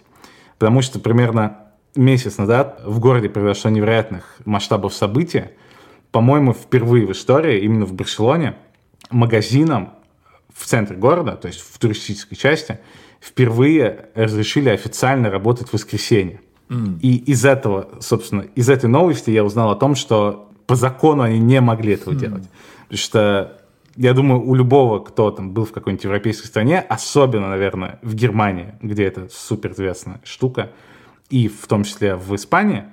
[0.57, 1.59] потому что примерно
[1.95, 5.51] месяц назад в городе произошло невероятных масштабов события.
[6.15, 8.55] По-моему, впервые в истории, именно в Барселоне,
[9.11, 9.95] магазинам
[10.53, 12.79] в центре города, то есть в туристической части,
[13.19, 16.39] впервые разрешили официально работать в воскресенье.
[16.69, 17.01] Mm.
[17.01, 21.37] И из этого, собственно, из этой новости я узнал о том, что по закону они
[21.37, 22.17] не могли этого mm.
[22.17, 22.49] делать.
[22.83, 23.61] Потому что
[23.97, 28.75] я думаю, у любого, кто там был в какой-нибудь европейской стране, особенно, наверное, в Германии,
[28.81, 30.71] где это суперизвестная штука,
[31.29, 32.85] и в том числе в Испании,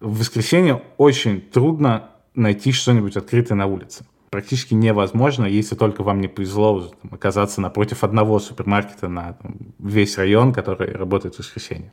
[0.00, 4.04] в воскресенье очень трудно найти что-нибудь открытое на улице.
[4.30, 10.16] Практически невозможно, если только вам не повезло там, оказаться напротив одного супермаркета на там, весь
[10.18, 11.92] район, который работает в воскресенье.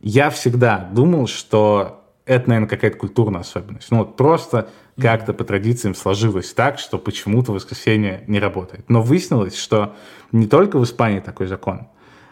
[0.00, 3.90] Я всегда думал, что это, наверное, какая-то культурная особенность.
[3.90, 8.88] Ну вот просто как-то по традициям сложилось так, что почему-то воскресенье не работает.
[8.88, 9.94] Но выяснилось, что
[10.32, 11.88] не только в Испании такой закон,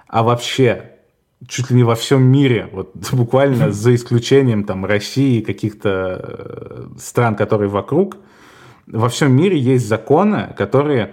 [0.07, 0.96] а вообще
[1.47, 6.99] чуть ли не во всем мире, вот буквально за исключением там России и каких-то э,
[6.99, 8.17] стран, которые вокруг,
[8.87, 11.13] во всем мире есть законы, которые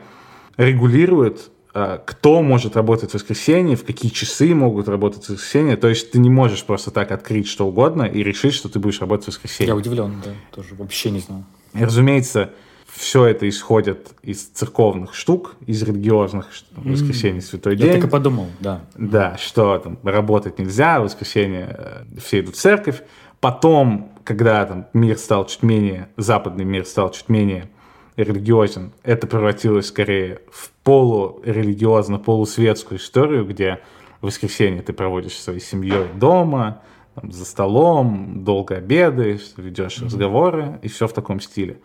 [0.58, 5.76] регулируют, э, кто может работать в воскресенье, в какие часы могут работать в воскресенье.
[5.76, 9.02] То есть ты не можешь просто так открыть что угодно и решить, что ты будешь
[9.02, 9.70] работать в воскресенье.
[9.70, 11.44] Я удивлен, да, тоже вообще не знал.
[11.74, 12.52] И, разумеется,
[12.96, 17.88] все это исходит из церковных штук, из религиозных, там, воскресенье, святой день.
[17.88, 18.82] Я так и подумал, да.
[18.96, 23.02] Да, что там работать нельзя, в воскресенье э, все идут в церковь.
[23.40, 27.70] Потом, когда там мир стал чуть менее, западный мир стал чуть менее
[28.16, 33.80] религиозен, это превратилось скорее в полурелигиозно, полусветскую историю, где
[34.22, 36.84] в воскресенье ты проводишь своей семьей дома,
[37.16, 40.06] там, за столом, долго обедаешь, ведешь mm-hmm.
[40.06, 41.80] разговоры, и все в таком стиле.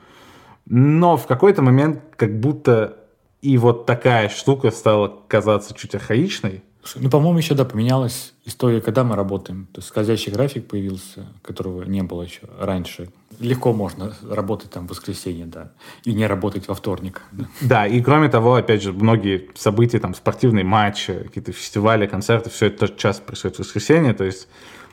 [0.68, 2.98] Но в какой-то момент как будто
[3.40, 6.62] и вот такая штука стала казаться чуть архаичной.
[6.96, 9.68] Ну, по-моему, еще, да, поменялась история, когда мы работаем.
[9.72, 13.10] То есть скользящий график появился, которого не было еще раньше.
[13.40, 15.72] Легко можно работать там в воскресенье, да,
[16.04, 17.22] и не работать во вторник.
[17.30, 22.50] Да, да и кроме того, опять же, многие события, там, спортивные матчи, какие-то фестивали, концерты,
[22.50, 24.48] все это часто происходит в воскресенье, то есть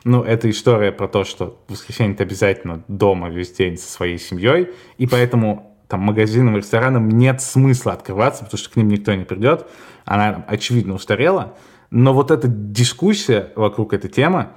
[0.06, 4.18] ну, это история про то, что в воскресенье ты обязательно дома весь день со своей
[4.18, 9.12] семьей, и поэтому там магазинам и ресторанам нет смысла открываться, потому что к ним никто
[9.14, 9.66] не придет.
[10.04, 11.54] Она, очевидно, устарела.
[11.90, 14.50] Но вот эта дискуссия вокруг этой темы,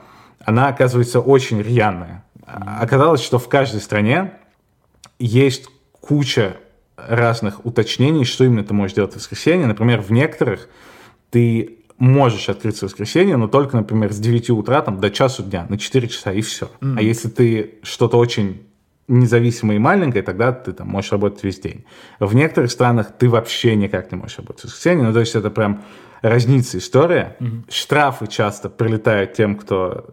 [0.46, 2.24] она оказывается очень рьяная.
[2.46, 4.34] Оказалось, что в каждой стране
[5.18, 5.68] есть
[6.00, 6.58] куча
[6.96, 9.66] разных уточнений, что именно ты можешь делать в воскресенье.
[9.66, 10.70] Например, в некоторых
[11.32, 15.66] ты можешь открыться в воскресенье, но только, например, с 9 утра там, до часу дня,
[15.70, 16.72] на 4 часа, и все.
[16.80, 16.96] Mm-hmm.
[16.98, 18.64] А если ты что-то очень
[19.08, 21.84] независимое и маленькое, тогда ты там можешь работать весь день.
[22.20, 25.50] В некоторых странах ты вообще никак не можешь работать в воскресенье, ну, то есть это
[25.50, 25.84] прям
[26.22, 27.36] разница история.
[27.40, 27.64] Mm-hmm.
[27.70, 30.06] Штрафы часто прилетают тем, кто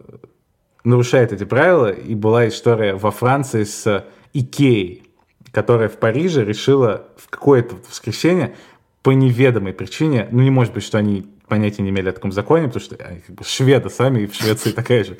[0.83, 5.03] нарушает эти правила, и была история во Франции с Икеей,
[5.51, 8.55] которая в Париже решила в какое-то воскресенье
[9.03, 12.67] по неведомой причине, ну не может быть, что они понятия не имели о таком законе,
[12.67, 15.17] потому что как бы шведы сами, и в Швеции такая же,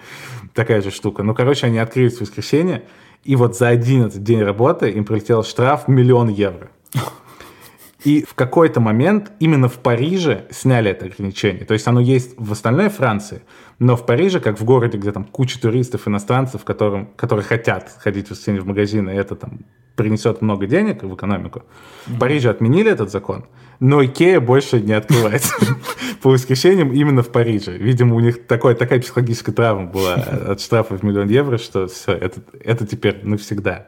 [0.54, 1.24] такая же штука.
[1.24, 2.84] Ну, короче, они открылись в воскресенье,
[3.24, 6.70] и вот за 11 день работы им прилетел штраф миллион евро.
[8.04, 11.66] И в какой-то момент именно в Париже сняли это ограничение.
[11.66, 13.42] То есть оно есть в остальной Франции,
[13.80, 18.28] но в Париже, как в городе, где там куча туристов, иностранцев, которым, которые хотят ходить
[18.28, 19.60] в воскресенье в магазины, это там
[19.98, 21.64] принесет много денег в экономику.
[22.06, 23.46] В Париже отменили этот закон,
[23.82, 25.54] но Икея больше не открывается
[26.22, 27.78] по воскресеньям именно в Париже.
[27.78, 32.14] Видимо, у них такой, такая психологическая травма была от штрафа в миллион евро, что все,
[32.14, 33.88] это, это теперь навсегда.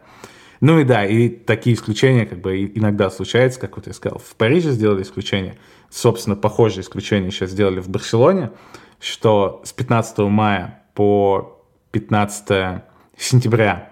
[0.61, 4.19] Ну и да, и такие исключения как бы иногда случаются, как вот я сказал.
[4.19, 5.57] В Париже сделали исключение.
[5.89, 8.51] Собственно, похожее исключение сейчас сделали в Барселоне,
[8.99, 12.81] что с 15 мая по 15
[13.17, 13.88] сентября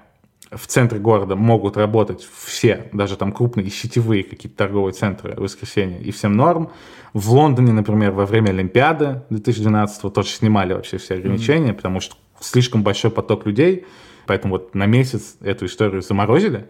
[0.52, 6.02] в центре города могут работать все, даже там крупные сетевые какие-то торговые центры в воскресенье,
[6.02, 6.72] и всем норм.
[7.14, 11.76] В Лондоне, например, во время Олимпиады 2012 тоже снимали вообще все ограничения, mm-hmm.
[11.76, 13.86] потому что слишком большой поток людей,
[14.26, 16.70] поэтому вот на месяц эту историю заморозили.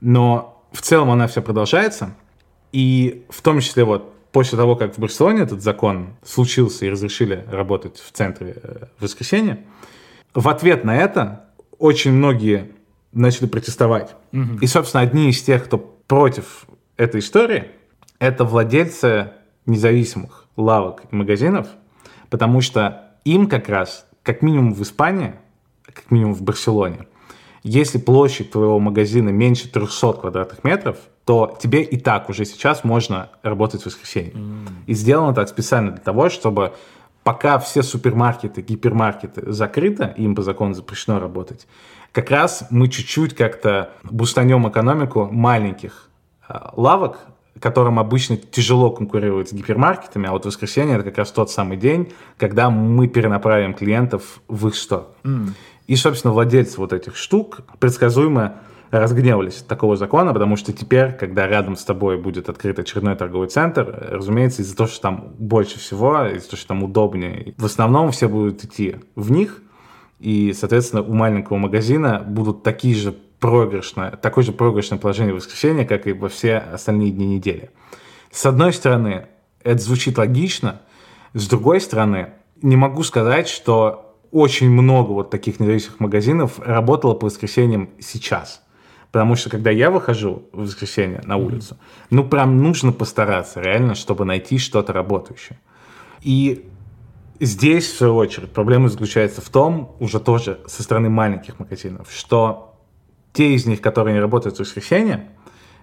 [0.00, 2.14] Но в целом она вся продолжается,
[2.72, 7.44] и в том числе вот после того, как в Барселоне этот закон случился и разрешили
[7.50, 9.64] работать в центре э, в воскресенье,
[10.34, 11.46] в ответ на это
[11.78, 12.72] очень многие
[13.12, 14.14] начали протестовать.
[14.60, 17.68] И, собственно, одни из тех, кто против этой истории,
[18.18, 19.32] это владельцы
[19.66, 21.68] независимых лавок и магазинов,
[22.30, 25.34] потому что им как раз, как минимум в Испании,
[25.84, 27.06] как минимум в Барселоне,
[27.62, 33.30] если площадь твоего магазина меньше 300 квадратных метров, то тебе и так уже сейчас можно
[33.42, 34.32] работать в воскресенье.
[34.32, 34.68] Mm.
[34.86, 36.72] И сделано так специально для того, чтобы
[37.24, 41.66] пока все супермаркеты, гипермаркеты закрыты, им по закону запрещено работать,
[42.12, 46.08] как раз мы чуть-чуть как-то бустанем экономику маленьких
[46.48, 47.18] э, лавок,
[47.60, 52.12] которым обычно тяжело конкурировать с гипермаркетами, а вот воскресенье это как раз тот самый день,
[52.36, 55.08] когда мы перенаправим клиентов в их сторону.
[55.24, 55.48] Mm.
[55.86, 61.46] И, собственно, владельцы вот этих штук предсказуемо разгневались от такого закона, потому что теперь, когда
[61.46, 66.26] рядом с тобой будет открыт очередной торговый центр, разумеется, из-за того, что там больше всего,
[66.26, 69.62] из-за того, что там удобнее, в основном все будут идти в них,
[70.18, 75.84] и, соответственно, у маленького магазина будут такие же проигрышное, такое же проигрышное положение в воскресенье,
[75.84, 77.70] как и во все остальные дни недели.
[78.30, 79.26] С одной стороны,
[79.62, 80.80] это звучит логично,
[81.34, 82.30] с другой стороны,
[82.62, 88.62] не могу сказать, что очень много вот таких независимых магазинов работало по воскресеньям сейчас.
[89.10, 91.78] Потому что когда я выхожу в воскресенье на улицу,
[92.10, 95.58] ну прям нужно постараться реально, чтобы найти что-то работающее.
[96.20, 96.68] И
[97.40, 102.76] здесь, в свою очередь, проблема заключается в том, уже тоже со стороны маленьких магазинов, что
[103.32, 105.28] те из них, которые не работают в воскресенье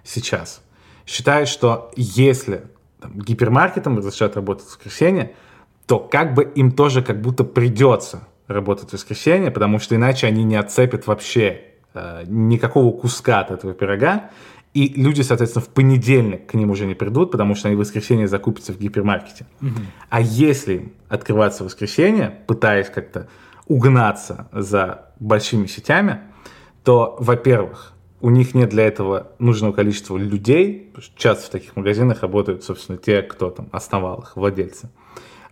[0.04, 0.62] сейчас,
[1.06, 2.64] считают, что если
[3.00, 5.34] там, гипермаркетам разрешат работать в воскресенье,
[5.86, 10.44] то как бы им тоже как будто придется работать в воскресенье, потому что иначе они
[10.44, 11.62] не отцепят вообще
[11.94, 14.30] э, никакого куска от этого пирога,
[14.76, 18.28] и люди, соответственно, в понедельник к ним уже не придут, потому что они в воскресенье
[18.28, 19.46] закупятся в гипермаркете.
[19.62, 19.70] Угу.
[20.10, 23.26] А если открываться в воскресенье, пытаясь как-то
[23.66, 26.20] угнаться за большими сетями,
[26.84, 32.62] то, во-первых, у них нет для этого нужного количества людей, часто в таких магазинах работают,
[32.62, 34.90] собственно, те, кто там основал их, владельцы.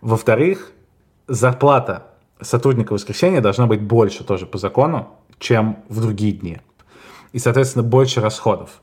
[0.02, 0.72] Во-вторых,
[1.28, 2.08] зарплата
[2.42, 5.08] сотрудника воскресенья должна быть больше тоже по закону,
[5.38, 6.58] чем в другие дни.
[7.32, 8.82] И, соответственно, больше расходов.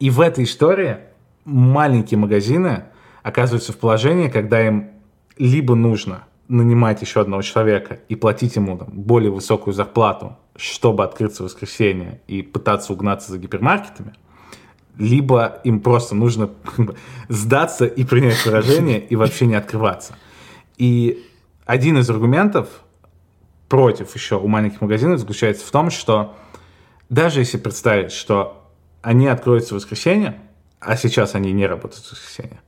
[0.00, 0.96] И в этой истории
[1.44, 2.84] маленькие магазины
[3.22, 4.90] оказываются в положении, когда им
[5.36, 11.42] либо нужно нанимать еще одного человека и платить ему там, более высокую зарплату, чтобы открыться
[11.42, 14.14] в воскресенье и пытаться угнаться за гипермаркетами,
[14.98, 16.50] либо им просто нужно
[17.28, 20.16] сдаться и принять выражение и вообще не открываться.
[20.76, 21.24] И
[21.66, 22.68] один из аргументов
[23.68, 26.34] против еще у маленьких магазинов заключается в том, что
[27.10, 28.59] даже если представить, что
[29.02, 30.40] они откроются в воскресенье,
[30.80, 32.60] а сейчас они не работают в воскресенье,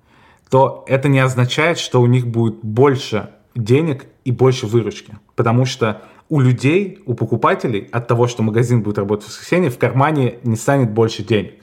[0.51, 5.16] то это не означает, что у них будет больше денег и больше выручки.
[5.35, 9.78] Потому что у людей, у покупателей от того, что магазин будет работать в воскресенье, в
[9.78, 11.55] кармане не станет больше денег.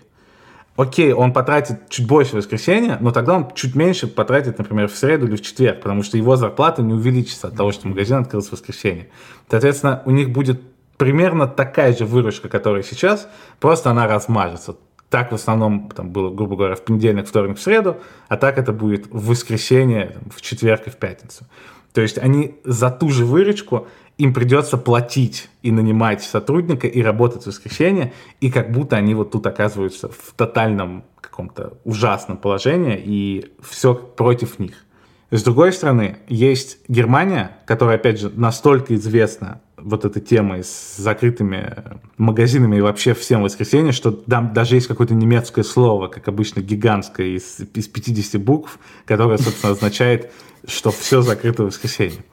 [0.76, 4.96] Окей, он потратит чуть больше в воскресенье, но тогда он чуть меньше потратит, например, в
[4.96, 8.50] среду или в четверг, потому что его зарплата не увеличится от того, что магазин открылся
[8.50, 9.10] в воскресенье.
[9.50, 10.62] Соответственно, у них будет
[11.00, 13.30] примерно такая же выручка, которая сейчас,
[13.62, 14.76] просто она размажется.
[15.10, 17.98] Так в основном там было, грубо говоря, в понедельник, вторник, в среду,
[18.28, 21.46] а так это будет в воскресенье, там, в четверг и в пятницу.
[21.94, 23.88] То есть они за ту же выручку
[24.18, 29.32] им придется платить и нанимать сотрудника и работать в воскресенье, и как будто они вот
[29.32, 34.84] тут оказываются в тотальном каком-то ужасном положении, и все против них.
[35.32, 41.74] С другой стороны, есть Германия, которая, опять же, настолько известна вот этой темой с закрытыми
[42.18, 47.28] магазинами и вообще всем воскресенье, что там даже есть какое-то немецкое слово, как обычно гигантское,
[47.28, 50.32] из, из 50 букв, которое, собственно, означает,
[50.66, 52.24] что все закрыто в воскресенье.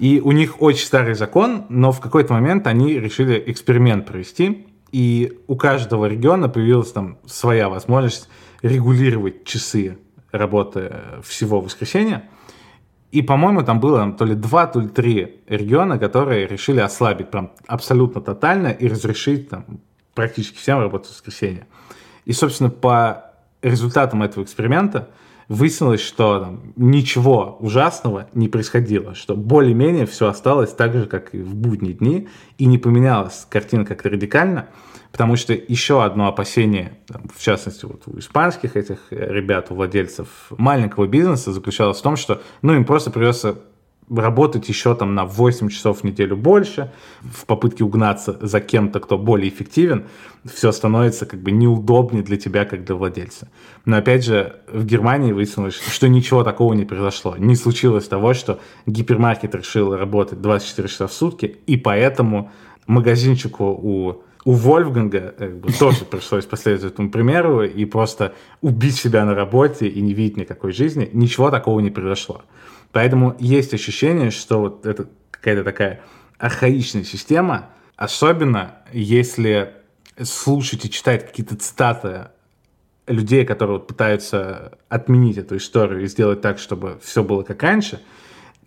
[0.00, 5.38] И у них очень старый закон, но в какой-то момент они решили эксперимент провести, и
[5.46, 8.28] у каждого региона появилась там своя возможность
[8.62, 9.98] регулировать часы
[10.32, 12.28] работы всего воскресенья.
[13.12, 17.50] И, по-моему, там было то ли два, то ли три региона, которые решили ослабить прям
[17.66, 19.64] абсолютно тотально и разрешить там
[20.14, 21.66] практически всем работать в воскресенье.
[22.24, 25.08] И, собственно, по результатам этого эксперимента
[25.48, 31.42] выяснилось, что там, ничего ужасного не происходило, что более-менее все осталось так же, как и
[31.42, 34.68] в будние дни, и не поменялась картина как-то радикально.
[35.12, 40.28] Потому что еще одно опасение, в частности, вот у испанских этих э, ребят, у владельцев
[40.50, 43.58] маленького бизнеса заключалось в том, что ну, им просто придется
[44.10, 49.16] работать еще там на 8 часов в неделю больше, в попытке угнаться за кем-то, кто
[49.16, 50.06] более эффективен,
[50.44, 53.48] все становится как бы неудобнее для тебя, как для владельца.
[53.84, 57.36] Но опять же, в Германии выяснилось, что ничего такого не произошло.
[57.36, 62.50] Не случилось того, что гипермаркет решил работать 24 часа в сутки, и поэтому
[62.86, 69.34] магазинчику у у Вольфганга бы, тоже пришлось последовать этому примеру и просто убить себя на
[69.34, 71.10] работе и не видеть никакой жизни.
[71.12, 72.42] Ничего такого не произошло.
[72.92, 76.00] Поэтому есть ощущение, что вот это какая-то такая
[76.38, 79.74] архаичная система, особенно если
[80.22, 82.28] слушать и читать какие-то цитаты
[83.06, 88.00] людей, которые вот пытаются отменить эту историю и сделать так, чтобы все было как раньше,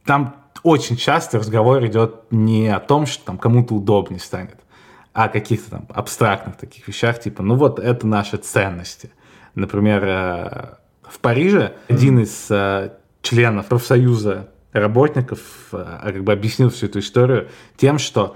[0.06, 4.58] там очень часто разговор идет не о том, что там кому-то удобнее станет,
[5.14, 9.12] о каких-то там абстрактных таких вещах, типа, ну вот это наши ценности.
[9.56, 12.92] Например, э, в Париже один из э,
[13.22, 15.40] членов профсоюза работников
[15.72, 18.36] э, как бы объяснил всю эту историю тем, что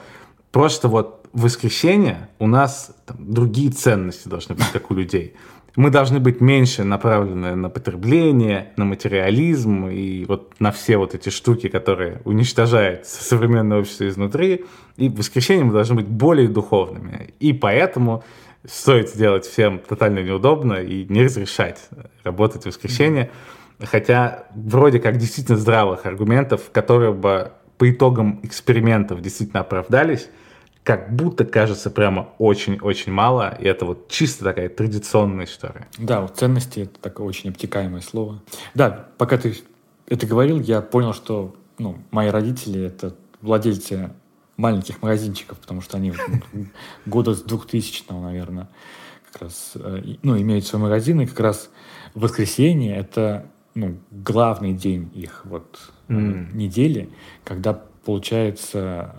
[0.51, 5.35] просто вот в воскресенье у нас там, другие ценности должны быть, как у людей
[5.77, 11.29] мы должны быть меньше направлены на потребление, на материализм и вот на все вот эти
[11.29, 14.65] штуки, которые уничтожают современное общество изнутри.
[14.97, 17.35] И в воскресенье мы должны быть более духовными.
[17.39, 18.23] И поэтому
[18.65, 21.87] стоит сделать всем тотально неудобно и не разрешать
[22.23, 23.29] работать в воскресенье.
[23.79, 30.27] Хотя вроде как действительно здравых аргументов, которые бы по итогам экспериментов действительно оправдались,
[30.87, 35.85] как будто кажется прямо очень-очень мало, и это вот чисто такая традиционная история.
[35.97, 38.41] Да, вот ценности— это такое очень обтекаемое слово.
[38.73, 39.57] Да, пока ты
[40.07, 44.11] это говорил, я понял, что ну, мои родители— это владельцы
[44.55, 46.13] маленьких магазинчиков, потому что они
[47.05, 48.69] года с 2000 наверное,
[49.29, 51.69] как раз, э, ну, имеют свой магазин, и как раз
[52.13, 56.55] воскресенье— это ну, главный день их вот mm.
[56.55, 57.09] недели,
[57.43, 57.73] когда
[58.05, 59.17] получается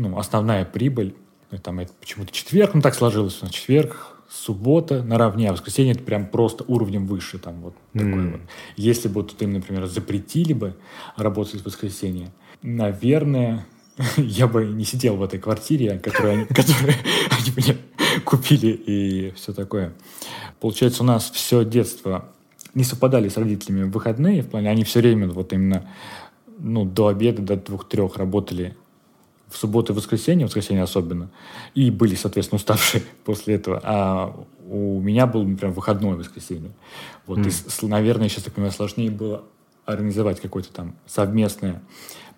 [0.00, 1.14] ну, основная прибыль,
[1.50, 6.02] ну, там это почему-то четверг, ну так сложилось, на четверг, суббота наравне, а воскресенье это
[6.02, 7.98] прям просто уровнем выше, там вот mm.
[7.98, 8.40] такой вот.
[8.76, 10.76] Если бы вот им, например, запретили бы
[11.16, 12.30] работать в воскресенье,
[12.62, 13.66] наверное,
[14.16, 16.94] я бы не сидел в этой квартире, которую они, которую
[17.30, 17.76] они мне
[18.24, 19.92] купили и все такое.
[20.60, 22.26] Получается, у нас все детство
[22.74, 25.88] не совпадали с родителями в выходные, в плане, они все время вот именно
[26.58, 28.76] ну, до обеда, до двух-трех работали
[29.50, 31.30] в субботу и воскресенье, воскресенье особенно,
[31.74, 33.80] и были, соответственно, уставшие после этого.
[33.82, 36.70] А у меня был, например, выходное воскресенье.
[37.26, 37.82] Вот, mm.
[37.82, 39.44] и, наверное, сейчас, так понимаю, сложнее было
[39.84, 41.82] организовать какое-то там совместное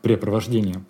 [0.01, 0.85] препровождение.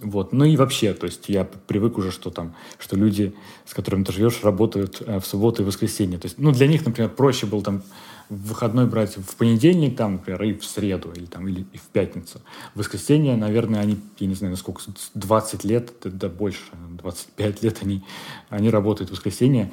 [0.00, 0.32] Вот.
[0.32, 4.12] Ну и вообще, то есть я привык уже, что там, что люди, с которыми ты
[4.12, 6.18] живешь, работают э, в субботу и воскресенье.
[6.18, 7.82] То есть, ну, для них, например, проще было там
[8.28, 12.40] выходной брать в понедельник, там, например, и в среду, или, там, или и в пятницу.
[12.74, 14.82] В воскресенье, наверное, они, я не знаю, насколько,
[15.14, 16.62] 20 лет, да больше,
[16.98, 18.04] 25 лет они,
[18.48, 19.72] они работают в воскресенье.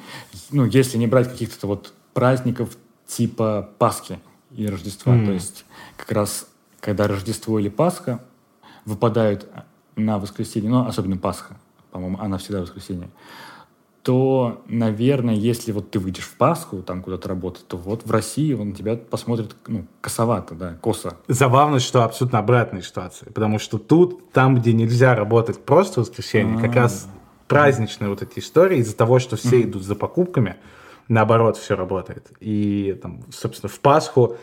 [0.50, 2.76] Ну, если не брать каких-то вот праздников
[3.06, 4.18] типа Пасхи
[4.50, 5.26] и Рождества, mm.
[5.26, 5.64] то есть
[5.96, 6.46] как раз
[6.82, 8.20] когда Рождество или Пасха
[8.84, 9.48] выпадают
[9.94, 11.56] на воскресенье, ну, особенно Пасха,
[11.92, 13.08] по-моему, она всегда в воскресенье,
[14.02, 18.52] то, наверное, если вот ты выйдешь в Пасху, там куда-то работать, то вот в России
[18.52, 21.18] он тебя посмотрит, ну, косовато, да, косо.
[21.28, 26.60] Забавно, что абсолютно обратная ситуация, потому что тут, там, где нельзя работать просто в воскресенье,
[26.60, 27.08] как раз
[27.46, 30.56] праздничные вот эти истории, из-за того, что все идут за покупками,
[31.06, 32.32] наоборот, все работает.
[32.40, 34.36] И, там, собственно, в Пасху,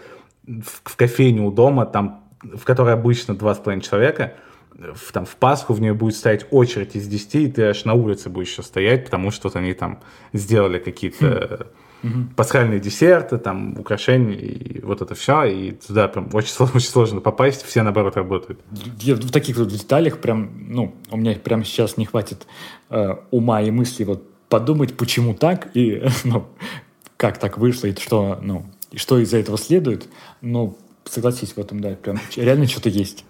[0.47, 4.35] в, в кофейне у дома, там, в которой обычно два с половиной человека–
[4.79, 7.93] в, там, в Пасху в нее будет стоять очередь из 10, и ты аж на
[7.93, 9.99] улице будешь еще стоять, потому что вот они там
[10.33, 11.67] сделали какие-то
[12.01, 12.35] mm-hmm.
[12.35, 17.63] пасхальные десерты, там, украшения, и вот это все, и туда прям очень, очень сложно попасть,
[17.63, 18.59] все, наоборот, работают.
[18.99, 22.47] Я в таких вот деталях прям, ну, у меня прямо сейчас не хватит
[22.89, 26.47] э, ума и мысли вот подумать, почему так, и, ну,
[27.17, 30.07] как так вышло, и что, ну, и что из-за этого следует,
[30.41, 30.75] но
[31.05, 33.25] согласись в этом, да, прям реально что-то есть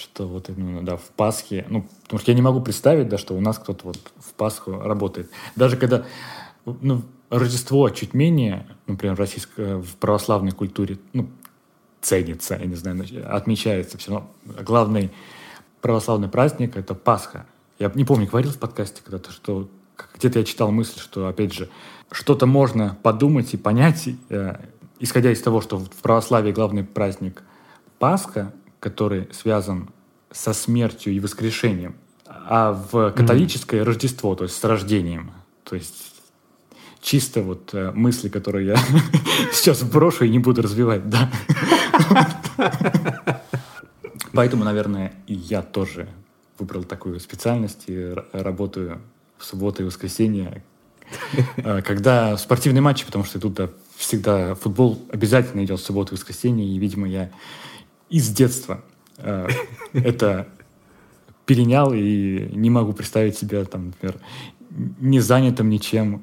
[0.00, 3.34] что вот именно, да, в Пасхе, ну, потому что я не могу представить, да, что
[3.34, 5.30] у нас кто-то вот в Пасху работает.
[5.56, 6.04] Даже когда,
[6.64, 11.28] ну, Рождество чуть менее, например, в российской, в православной культуре, ну,
[12.00, 14.30] ценится, я не знаю, отмечается все равно.
[14.62, 15.12] Главный
[15.80, 17.46] православный праздник— это Пасха.
[17.78, 19.68] Я не помню, говорил в подкасте когда-то, что
[20.14, 21.68] где-то я читал мысль, что, опять же,
[22.10, 24.56] что-то можно подумать и понять, э,
[24.98, 27.42] исходя из того, что в православии главный праздник
[27.98, 29.90] Пасха, который связан
[30.32, 33.84] со смертью и воскрешением, а в католическое mm.
[33.84, 35.32] Рождество, то есть с рождением.
[35.64, 36.10] То есть
[37.00, 38.76] чисто вот э, мысли, которые я
[39.52, 41.30] сейчас брошу и не буду развивать, да.
[44.32, 46.08] Поэтому, наверное, и я тоже
[46.58, 49.00] выбрал такую специальность и работаю
[49.38, 50.62] в субботу и воскресенье,
[51.56, 56.16] э, когда спортивные матчи, потому что тут да, всегда футбол обязательно идет в субботу и
[56.16, 57.30] воскресенье, и, видимо, я
[58.10, 58.84] из детства
[59.18, 59.48] э,
[59.92, 60.48] это
[61.46, 64.20] перенял и не могу представить себя там, например,
[65.00, 66.22] не занятым ничем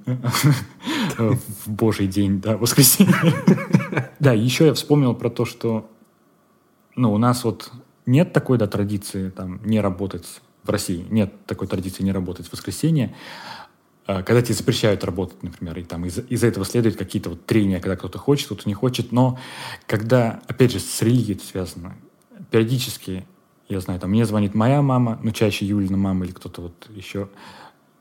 [1.18, 3.14] в Божий день, да, воскресенье.
[4.20, 5.90] Да, еще я вспомнил про то, что
[6.96, 7.72] ну, у нас вот
[8.06, 12.54] нет такой да, традиции там, не работать в России, нет такой традиции не работать в
[12.54, 13.16] воскресенье.
[14.08, 17.82] А, когда тебе запрещают работать, например, и там из- из этого следуют какие-то вот трения,
[17.82, 19.38] когда кто-то хочет, кто-то не хочет, но
[19.86, 21.96] когда, опять же, с религией это связано,
[22.50, 23.28] периодически,
[23.68, 27.28] я знаю, там мне звонит моя мама, ну, чаще Юлина мама или кто-то вот еще,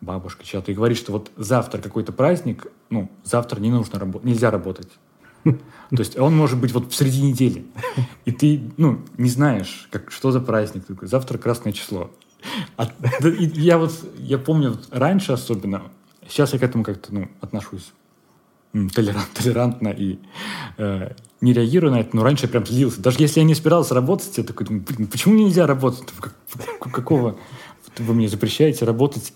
[0.00, 4.52] бабушка чья-то, и говорит, что вот завтра какой-то праздник, ну, завтра не нужно работать, нельзя
[4.52, 4.88] работать.
[5.44, 5.56] То
[5.98, 7.66] есть он может быть вот в среди недели.
[8.24, 10.84] И ты, ну, не знаешь, как, что за праздник.
[11.02, 12.12] Завтра красное число.
[12.76, 15.90] А, да, я вот, я помню, раньше особенно,
[16.28, 17.92] сейчас я к этому как-то, ну, отношусь
[18.94, 20.18] толерант, толерантно и
[20.78, 23.00] э, не реагирую на это, но раньше я прям злился.
[23.00, 26.04] Даже если я не собирался работать, я такой думаю, блин, почему нельзя работать?
[26.20, 27.38] Как- какого
[27.98, 29.32] вы мне запрещаете работать?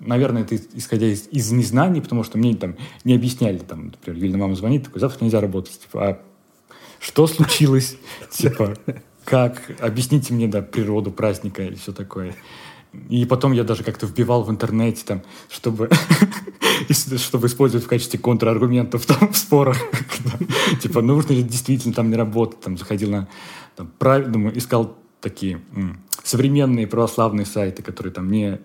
[0.00, 4.38] Наверное, это исходя из, из незнаний, потому что мне там не объясняли, там, например, Юлина
[4.38, 5.80] мама звонит, такой, завтра нельзя работать.
[5.80, 6.22] Типа, а
[6.98, 7.96] что случилось?
[8.30, 8.76] Типа,
[9.24, 9.62] как?
[9.80, 12.34] Объясните мне, да, природу праздника и все такое.
[13.08, 15.88] И потом я даже как-то вбивал в интернете, там, чтобы,
[16.90, 19.78] чтобы использовать в качестве контраргументов там, в спорах.
[20.82, 22.60] Типа, нужно ли действительно там не работать?
[22.60, 23.28] Там, заходил на,
[23.76, 25.62] там, прав- думаю, искал такие
[26.22, 28.60] современные православные сайты, которые там не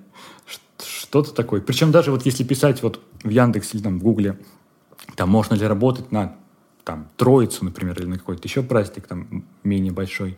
[0.84, 1.61] что-то такое.
[1.61, 4.38] Причем даже вот если писать вот в Яндексе или там в Гугле,
[5.15, 6.36] там можно ли работать на
[6.88, 10.38] там, Троицу, например, или на какой-то еще праздник, там, менее большой,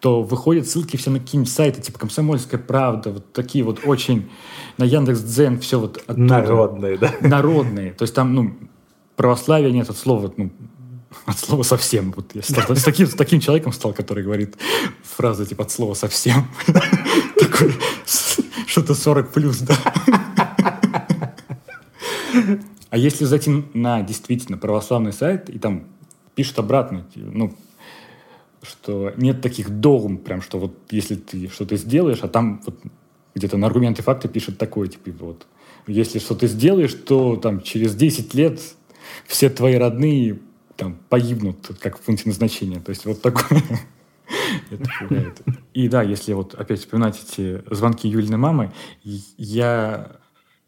[0.00, 4.30] то выходят ссылки все на какие-нибудь сайты, типа «Комсомольская правда», вот такие вот очень,
[4.78, 6.16] на Яндекс.Дзен все вот оттуда.
[6.16, 7.12] Народные, да?
[7.20, 7.92] Народные.
[7.92, 8.56] То есть там, ну,
[9.14, 10.50] православия нет от слова, ну,
[11.26, 12.14] от слова совсем.
[12.16, 14.56] Вот я стал- с, таким, с таким человеком стал, который говорит
[15.02, 16.48] фразы типа от слова совсем.
[17.38, 17.74] Такой,
[18.66, 19.76] что-то 40 плюс, да.
[22.90, 25.84] А если зайти на действительно православный сайт, и там
[26.34, 27.54] пишут обратно, ну,
[28.62, 32.78] что нет таких догм, прям, что вот если ты что-то сделаешь, а там вот
[33.34, 35.46] где-то на аргументы факты пишет такое, типа, вот,
[35.86, 38.60] если что-то сделаешь, то там через 10 лет
[39.26, 40.38] все твои родные
[40.76, 42.80] там погибнут, как в пункте назначения.
[42.80, 43.62] То есть вот такое.
[44.70, 45.42] Это пугает.
[45.74, 48.72] И да, если вот опять вспоминать эти звонки Юлиной мамы,
[49.02, 50.16] я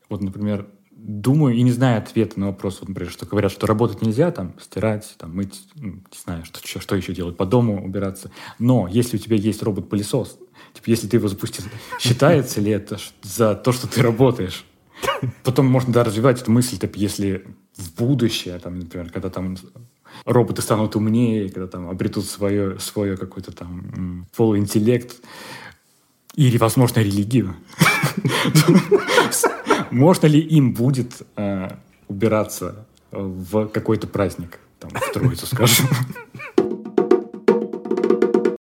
[0.08, 0.66] вот, например,
[1.02, 4.54] думаю и не знаю ответа на вопрос, вот, например, что говорят, что работать нельзя, там,
[4.60, 8.30] стирать, там, мыть, ну, не знаю, что, что, что еще делать, по дому убираться.
[8.58, 10.38] Но если у тебя есть робот-пылесос,
[10.74, 11.64] типа, если ты его запустил,
[11.98, 14.64] считается ли это за то, что ты работаешь?
[15.42, 17.46] Потом можно да, развивать эту мысль, типа, если
[17.76, 19.56] в будущее, там, например, когда там
[20.24, 25.16] роботы станут умнее, когда там обретут свое, свое какой-то там полуинтеллект
[26.34, 27.54] или, возможно, религию,
[29.90, 31.70] можно ли им будет э,
[32.08, 35.86] убираться в какой-то праздник, там, в Троицу, скажем?